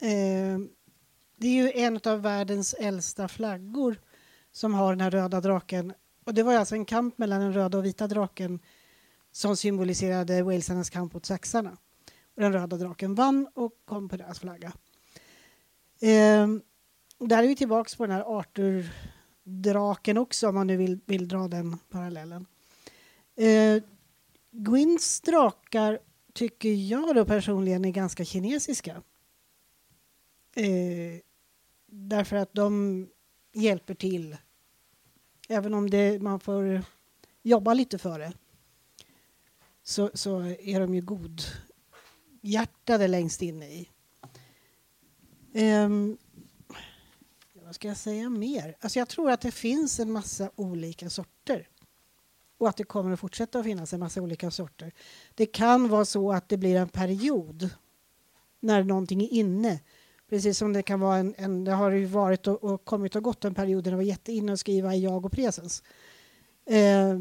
[0.00, 0.58] Eh,
[1.36, 4.00] det är ju en av världens äldsta flaggor
[4.52, 5.92] som har den här röda draken
[6.28, 8.60] och det var alltså en kamp mellan den röda och vita draken
[9.32, 11.76] som symboliserade walesarnas kamp mot saxarna.
[12.34, 14.72] Och den röda draken vann och kom på deras flagga.
[16.00, 16.62] Ehm,
[17.18, 21.48] där är vi tillbaka på den här Arthur-draken också om man nu vill, vill dra
[21.48, 22.46] den parallellen.
[23.36, 23.80] Ehm,
[24.50, 25.98] Gwyns drakar
[26.32, 29.02] tycker jag då personligen är ganska kinesiska.
[30.54, 31.20] Ehm,
[31.86, 33.06] därför att de
[33.52, 34.36] hjälper till
[35.48, 36.82] Även om det, man får
[37.42, 38.32] jobba lite för det
[39.82, 41.02] så, så är de ju
[42.42, 43.88] godhjärtade längst inne i.
[45.52, 46.18] Um,
[47.64, 48.76] vad ska jag säga mer?
[48.80, 51.68] Alltså jag tror att det finns en massa olika sorter.
[52.58, 54.92] Och att det kommer att fortsätta att finnas en massa olika sorter.
[55.34, 57.70] Det kan vara så att det blir en period
[58.60, 59.80] när någonting är inne
[60.28, 63.22] Precis som det kan vara en, en det har ju varit och, och, kommit och
[63.22, 65.82] gått en period där det var jätteinne att skriva i jag och presens.
[66.66, 67.18] Eh,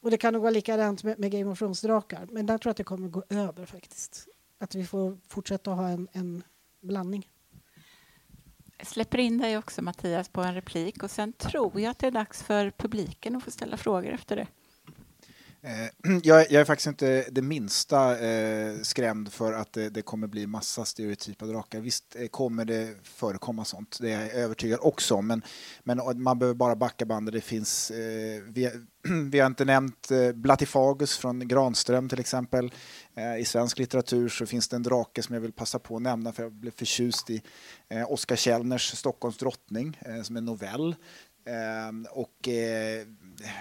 [0.00, 2.28] och det kan nog vara likadant med, med Game of Thrones-drakar.
[2.30, 4.28] Men där tror jag att det kommer gå över faktiskt.
[4.58, 6.42] Att vi får fortsätta ha en, en
[6.80, 7.28] blandning.
[8.78, 12.06] Jag släpper in dig också Mattias på en replik och sen tror jag att det
[12.06, 14.46] är dags för publiken att få ställa frågor efter det.
[15.62, 20.26] Eh, jag, jag, är faktiskt inte det minsta eh, skrämd för att det, det, kommer
[20.26, 21.80] bli massa stereotypa drakar.
[21.80, 25.26] Visst eh, kommer det förekomma sånt, det är jag övertygad också om.
[25.26, 25.42] Men,
[25.82, 27.34] men man behöver bara backa bandet.
[27.34, 28.70] Det finns, eh, vi,
[29.30, 32.72] vi, har inte nämnt eh, Blatifagus från Granström till exempel.
[33.14, 36.02] Eh, I svensk litteratur så finns det en drake som jag vill passa på att
[36.02, 37.42] nämna för jag blev förtjust i.
[37.88, 40.96] Eh, Oskar Källners Stockholms drottning eh, som är novell.
[41.48, 43.06] Ehm, och eh,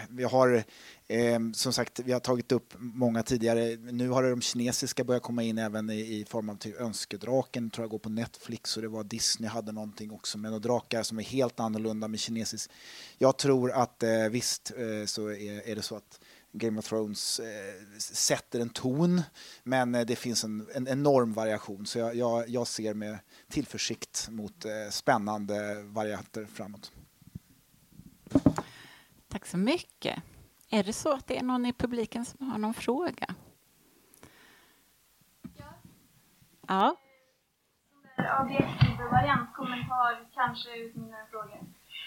[0.10, 0.64] vi har
[1.08, 3.76] ehm, som sagt, vi har tagit upp många tidigare.
[3.76, 7.84] Nu har de kinesiska börjat komma in även i, i form av typ Önskedraken, tror
[7.84, 11.20] jag går på Netflix och det var Disney hade någonting också med några drakar som
[11.20, 12.72] är helt annorlunda med kinesisk.
[13.18, 16.20] Jag tror att eh, visst eh, så är, är, det så att
[16.52, 19.22] Game of Thrones eh, sätter en ton,
[19.64, 23.18] men eh, det finns en, en enorm variation så jag, jag, jag ser med
[23.50, 26.92] tillförsikt mot eh, spännande varianter framåt.
[29.28, 30.24] Tack så mycket.
[30.70, 33.28] Är det så att det är någon i publiken som har någon fråga?
[35.56, 35.66] Ja.
[36.68, 36.98] Ja.
[38.42, 41.60] Objektiv variantkommentar, kanske ut mina frågor.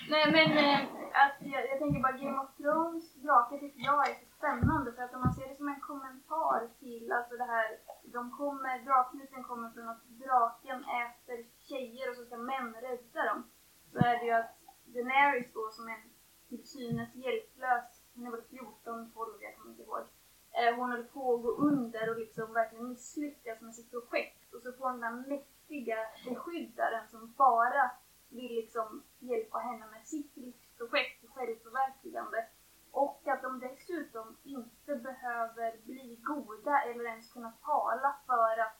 [0.08, 0.80] Nej men eh,
[1.24, 5.02] att jag, jag, tänker bara Game of Thrones drakar tycker jag är så spännande för
[5.02, 7.66] att om man ser det som en kommentar till alltså det här,
[8.04, 13.50] de kommer, drakmyten kommer från att draken äter tjejer och så ska män rädda dem.
[13.92, 14.54] Så är det ju att
[14.84, 16.02] Daenerys då som en
[16.50, 20.04] till synes hjälplös hon är väl 14, 12, jag kommer inte ihåg.
[20.52, 24.54] Eh, hon håller på att gå under och liksom verkligen misslyckas med sitt projekt.
[24.54, 25.96] Och så får hon den här mäktiga
[26.28, 27.90] beskyddaren som bara
[28.28, 32.46] vill liksom hjälpa henne med sitt livsprojekt, självförverkligande.
[32.90, 38.78] Och att de dessutom inte behöver bli goda eller ens kunna tala för att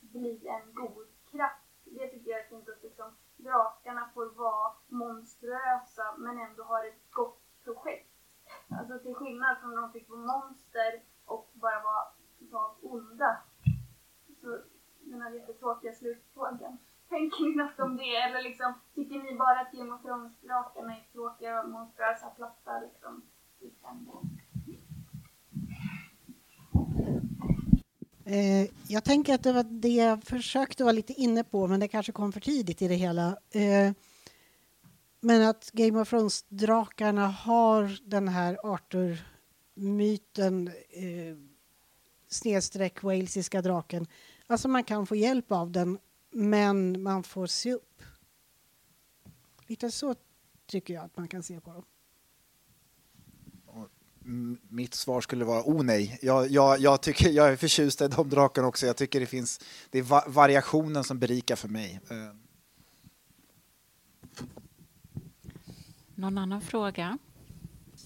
[0.00, 1.64] bli en god kraft.
[1.84, 7.10] Det tycker jag är fint att liksom, drakarna får vara monstruösa men ändå har ett
[7.10, 8.10] gott projekt.
[8.68, 12.04] Alltså till skillnad från när de fick vara monster och bara vara
[12.38, 13.36] totalt onda.
[14.40, 14.58] Så
[15.00, 16.78] den här jättetråkiga slutfrågan.
[17.08, 18.16] Tänker ni något om det?
[18.16, 23.22] Eller liksom, tycker ni bara att Game of Thrones-drakarna är tråkiga och monstruösa, platta liksom?
[28.24, 31.88] Eh, jag tänker att det var det jag försökte vara lite inne på, men det
[31.88, 33.38] kanske kom för tidigt i det hela.
[33.50, 33.92] Eh,
[35.20, 41.36] men att Game of Thrones-drakarna har den här Arthur-myten eh,
[42.28, 44.06] snedstreck walesiska draken.
[44.46, 45.98] Alltså man kan få hjälp av den,
[46.30, 48.02] men man får se upp.
[49.66, 50.14] Lite så
[50.66, 51.84] tycker jag att man kan se på dem.
[54.68, 56.18] Mitt svar skulle vara oh nej.
[56.22, 58.86] Jag, jag, jag, tycker, jag är förtjust i de drakarna också.
[58.86, 59.60] Jag tycker det finns
[59.90, 62.00] det är va variationen som berikar för mig.
[62.10, 62.16] Eh.
[66.14, 67.18] Någon annan fråga?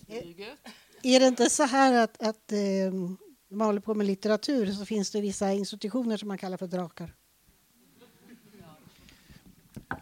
[0.07, 0.57] Är,
[1.03, 2.59] är det inte så här att, att eh,
[3.51, 7.15] man håller på med litteratur så finns det vissa institutioner som man kallar för drakar?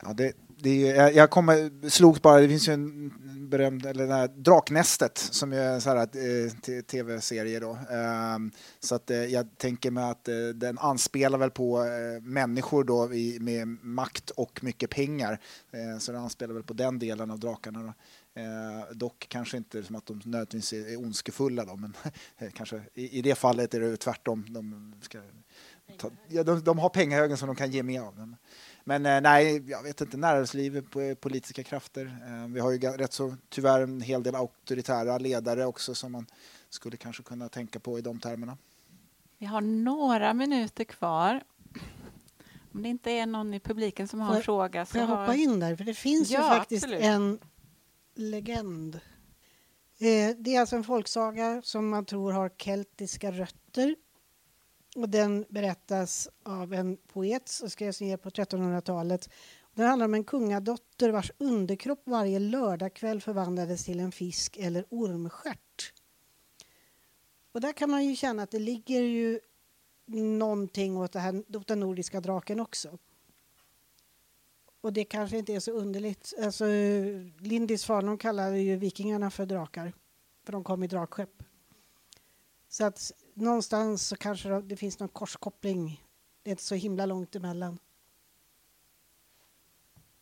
[0.02, 0.80] Ja, det, det,
[1.14, 3.12] jag kommer, slogs bara, det finns ju en
[3.48, 6.08] berömd, eller den här Draknästet som är en sån här
[6.46, 7.78] eh, tv-serie då.
[7.90, 8.50] Ehm,
[8.80, 13.14] så att eh, jag tänker mig att eh, den anspelar väl på eh, människor då
[13.14, 15.40] i, med makt och mycket pengar.
[15.72, 17.92] Eh, så den anspelar väl på den delen av drakarna då.
[18.40, 21.94] Eh, dock kanske inte som att de nödvändigtvis är, är ondskefulla då, men
[22.38, 24.46] eh, kanske i, i, det fallet är det tvärtom.
[24.48, 25.20] De, ska,
[25.96, 28.18] ta, ja, de, de har pengahögen som de kan ge mer av.
[28.18, 28.36] Men
[28.90, 30.86] eh, nej, jag vet inte, näringsliv,
[31.20, 32.04] politiska krafter.
[32.26, 36.26] Eh, vi har ju rätt så tyvärr en hel del auktoritära ledare också som man
[36.70, 38.58] skulle kanske kunna tänka på i de termerna.
[39.38, 41.42] Vi har några minuter kvar.
[42.74, 44.86] Om det inte är någon i publiken som har en fråga.
[44.86, 45.16] Så får jag har...
[45.16, 45.76] hoppa in där?
[45.76, 47.04] För det finns ja, ju faktiskt absolut.
[47.04, 47.38] en
[48.14, 48.94] legend.
[49.98, 53.96] Eh, det är alltså en folksaga som man tror har keltiska rötter
[54.96, 59.30] och den berättas av en poet som skrevs ner på 1300-talet.
[59.74, 65.92] Den handlar om en kungadotter vars underkropp varje lördagkväll förvandlades till en fisk eller ormstjärt.
[67.52, 69.40] Och där kan man ju känna att det ligger ju
[70.06, 72.98] någonting åt, det här, åt den nordiska draken också.
[74.80, 76.34] Och det kanske inte är så underligt.
[76.42, 76.64] Alltså,
[77.38, 79.92] Lindis Farnum kallade ju vikingarna för drakar,
[80.44, 81.42] för de kom i drakskepp.
[82.68, 86.04] Så att någonstans så kanske det finns någon korskoppling.
[86.42, 87.78] Det är inte så himla långt emellan.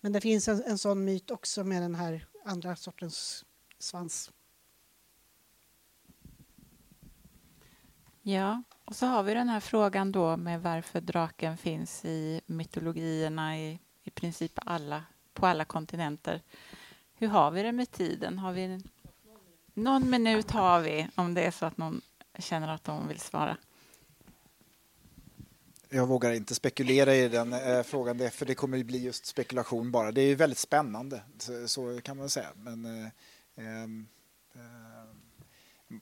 [0.00, 3.44] Men det finns en, en sån myt också med den här andra sortens
[3.78, 4.30] svans.
[8.22, 13.58] Ja, och så har vi den här frågan då med varför draken finns i mytologierna
[13.58, 16.42] i, i princip alla, på alla kontinenter.
[17.14, 18.38] Hur har vi det med tiden?
[18.38, 18.80] Har vi
[19.74, 22.00] någon minut har vi om det är så att någon
[22.42, 23.56] känner att de vill svara.
[25.88, 29.90] Jag vågar inte spekulera i den eh, frågan, för det kommer att bli just spekulation
[29.90, 30.12] bara.
[30.12, 32.48] Det är väldigt spännande, så, så kan man säga.
[32.56, 33.08] Men eh,
[33.56, 34.06] ehm,
[34.54, 34.60] eh,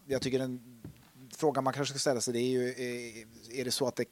[0.07, 0.83] jag tycker den
[1.37, 3.23] frågan man kanske ska ställa sig det är ju, är,
[3.53, 4.05] eh, är det så att det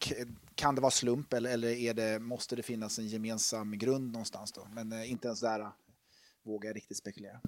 [0.54, 4.52] kan det vara slump eller, eller är det, måste det finnas en gemensam grund någonstans
[4.52, 4.68] då?
[4.72, 5.70] Men eh, inte ens där
[6.42, 7.40] vågar jag riktigt spekulera.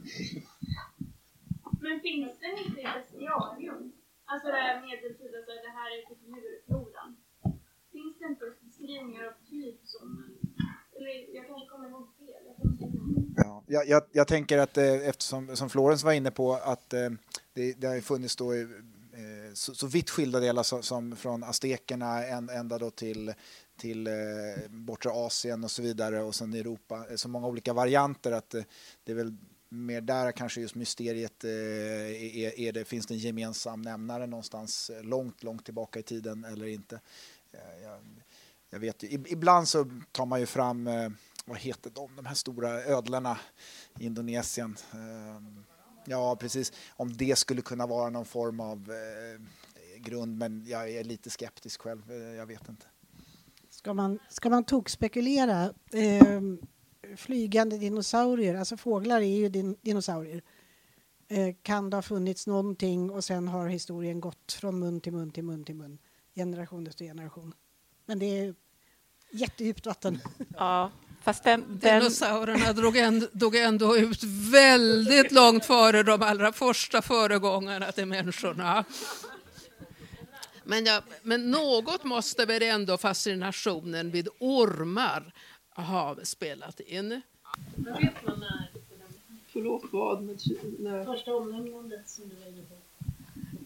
[1.80, 3.92] Men finns den inte i bestiarium?
[4.32, 7.16] Alltså det här medeltida, så det här är typ djurfloran.
[7.92, 10.24] Finns det inte beskrivningar av typ som,
[10.96, 12.44] eller jag kanske kommer ihåg fel.
[13.36, 16.92] Jag, ja, jag, jag, jag tänker att eh, eftersom som Florens var inne på att
[16.92, 17.10] eh,
[17.52, 18.66] det, det har funnits då eh,
[19.54, 23.34] så, så vitt skilda delar som, som från aztekerna ända då till
[23.76, 24.12] till eh,
[24.68, 27.06] bortre Asien och så vidare och sen Europa.
[27.10, 28.62] Eh, så många olika varianter att eh,
[29.04, 29.36] det är väl
[29.72, 34.90] mer där kanske just mysteriet, eh, är, är det, finns det en gemensam nämnare någonstans
[35.02, 37.00] långt, långt tillbaka i tiden eller inte?
[37.52, 38.00] Eh, jag,
[38.70, 41.08] jag vet ju, ibland så tar man ju fram, eh,
[41.44, 43.38] vad heter de, de här stora ödlorna
[43.98, 44.76] i Indonesien.
[46.04, 46.72] Ja, precis.
[46.88, 48.92] Om det skulle kunna vara någon form av
[49.96, 52.12] grund, men jag är lite skeptisk själv.
[52.12, 52.86] Jag vet inte.
[53.70, 56.40] Ska man, ska man tokspekulera eh,
[57.16, 60.42] flygande dinosaurier, alltså fåglar är ju din, dinosaurier.
[61.28, 65.30] Eh, kan det ha funnits någonting och sen har historien gått från mun till mun
[65.30, 65.98] till mun till mun,
[66.34, 67.54] generation efter generation.
[68.06, 68.54] Men det är
[69.30, 70.20] jättedjupt vatten.
[70.56, 70.90] Ja,
[71.22, 72.00] fast den, den...
[72.00, 78.84] Dinosaurierna drog, ändå, drog ändå ut väldigt långt före de allra första föregångarna till människorna.
[80.64, 85.32] Men, ja, men något måste väl ändå fascinationen vid ormar
[85.74, 87.20] har spelat in.
[87.76, 88.70] Men vet man när?
[89.52, 90.22] Förlåt, vad?
[90.78, 91.04] När...
[91.04, 92.74] Första omnämnandet som du var inne på.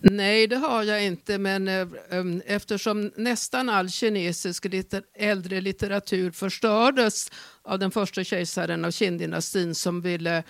[0.01, 6.31] Nej, det har jag inte, men eh, em, eftersom nästan all kinesisk litter, äldre litteratur
[6.31, 7.31] förstördes
[7.63, 10.43] av den första kejsaren av Qin-dynastin som ville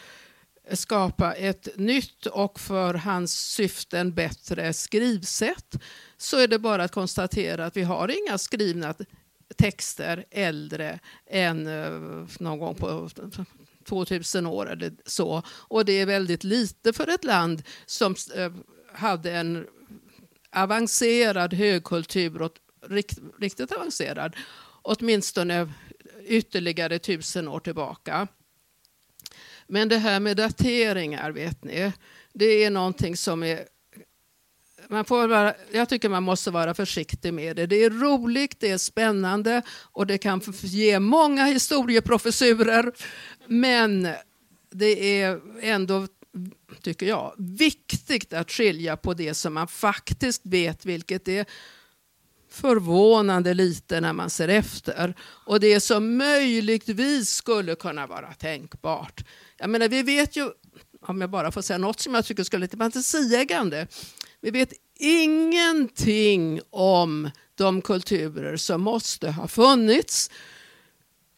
[0.73, 5.77] skapa ett nytt och för hans syften bättre skrivsätt
[6.17, 8.95] så är det bara att konstatera att vi har inga skrivna
[9.57, 13.09] texter äldre än eh, någon gång på
[13.89, 15.43] 2000 år eller så.
[15.49, 18.53] Och det är väldigt lite för ett land som eh,
[18.93, 19.67] hade en
[20.53, 22.53] avancerad högkultur, och
[22.87, 24.37] rikt, riktigt avancerad,
[24.83, 25.73] åtminstone
[26.25, 28.29] ytterligare tusen år tillbaka.
[29.67, 31.93] Men det här med dateringar, vet ni,
[32.33, 33.65] det är någonting som är
[34.89, 37.67] man får vara, jag tycker man måste vara försiktig med det.
[37.67, 42.93] Det är roligt, det är spännande och det kan ge många historieprofessurer.
[43.47, 44.09] Men
[44.71, 46.07] det är ändå,
[46.83, 51.47] tycker jag, viktigt att skilja på det som man faktiskt vet, vilket är
[52.51, 55.15] förvånande lite när man ser efter.
[55.21, 59.25] Och det som möjligtvis skulle kunna vara tänkbart.
[59.59, 60.51] Jag menar, vi vet ju,
[61.01, 63.87] om jag bara får säga något som jag tycker skulle lite fantasieggande.
[64.47, 70.31] Vi vet ingenting om de kulturer som måste ha funnits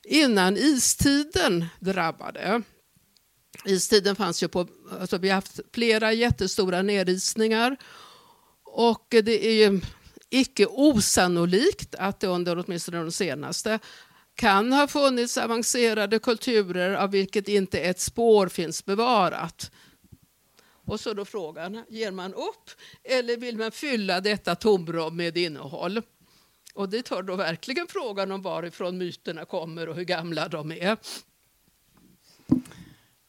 [0.04, 2.62] innan istiden drabbade.
[3.64, 4.68] Istiden fanns ju på,
[5.00, 7.76] alltså vi har haft flera jättestora nedisningar
[8.64, 9.80] och det är ju
[10.30, 13.78] icke osannolikt att det under åtminstone de senaste
[14.34, 19.70] kan ha funnits avancerade kulturer av vilket inte ett spår finns bevarat.
[20.89, 22.70] Och så då frågan, ger man upp
[23.05, 26.03] eller vill man fylla detta tomrum med innehåll?
[26.74, 30.97] Och det tar då verkligen frågan om varifrån myterna kommer och hur gamla de är.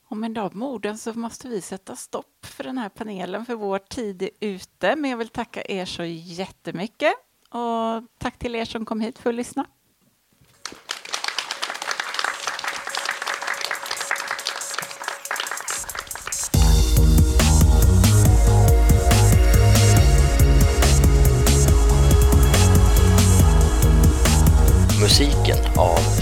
[0.09, 3.79] Och med de orden så måste vi sätta stopp för den här panelen för vår
[3.79, 4.95] tid är ute.
[4.95, 7.13] Men jag vill tacka er så jättemycket
[7.49, 9.65] och tack till er som kom hit för att lyssna.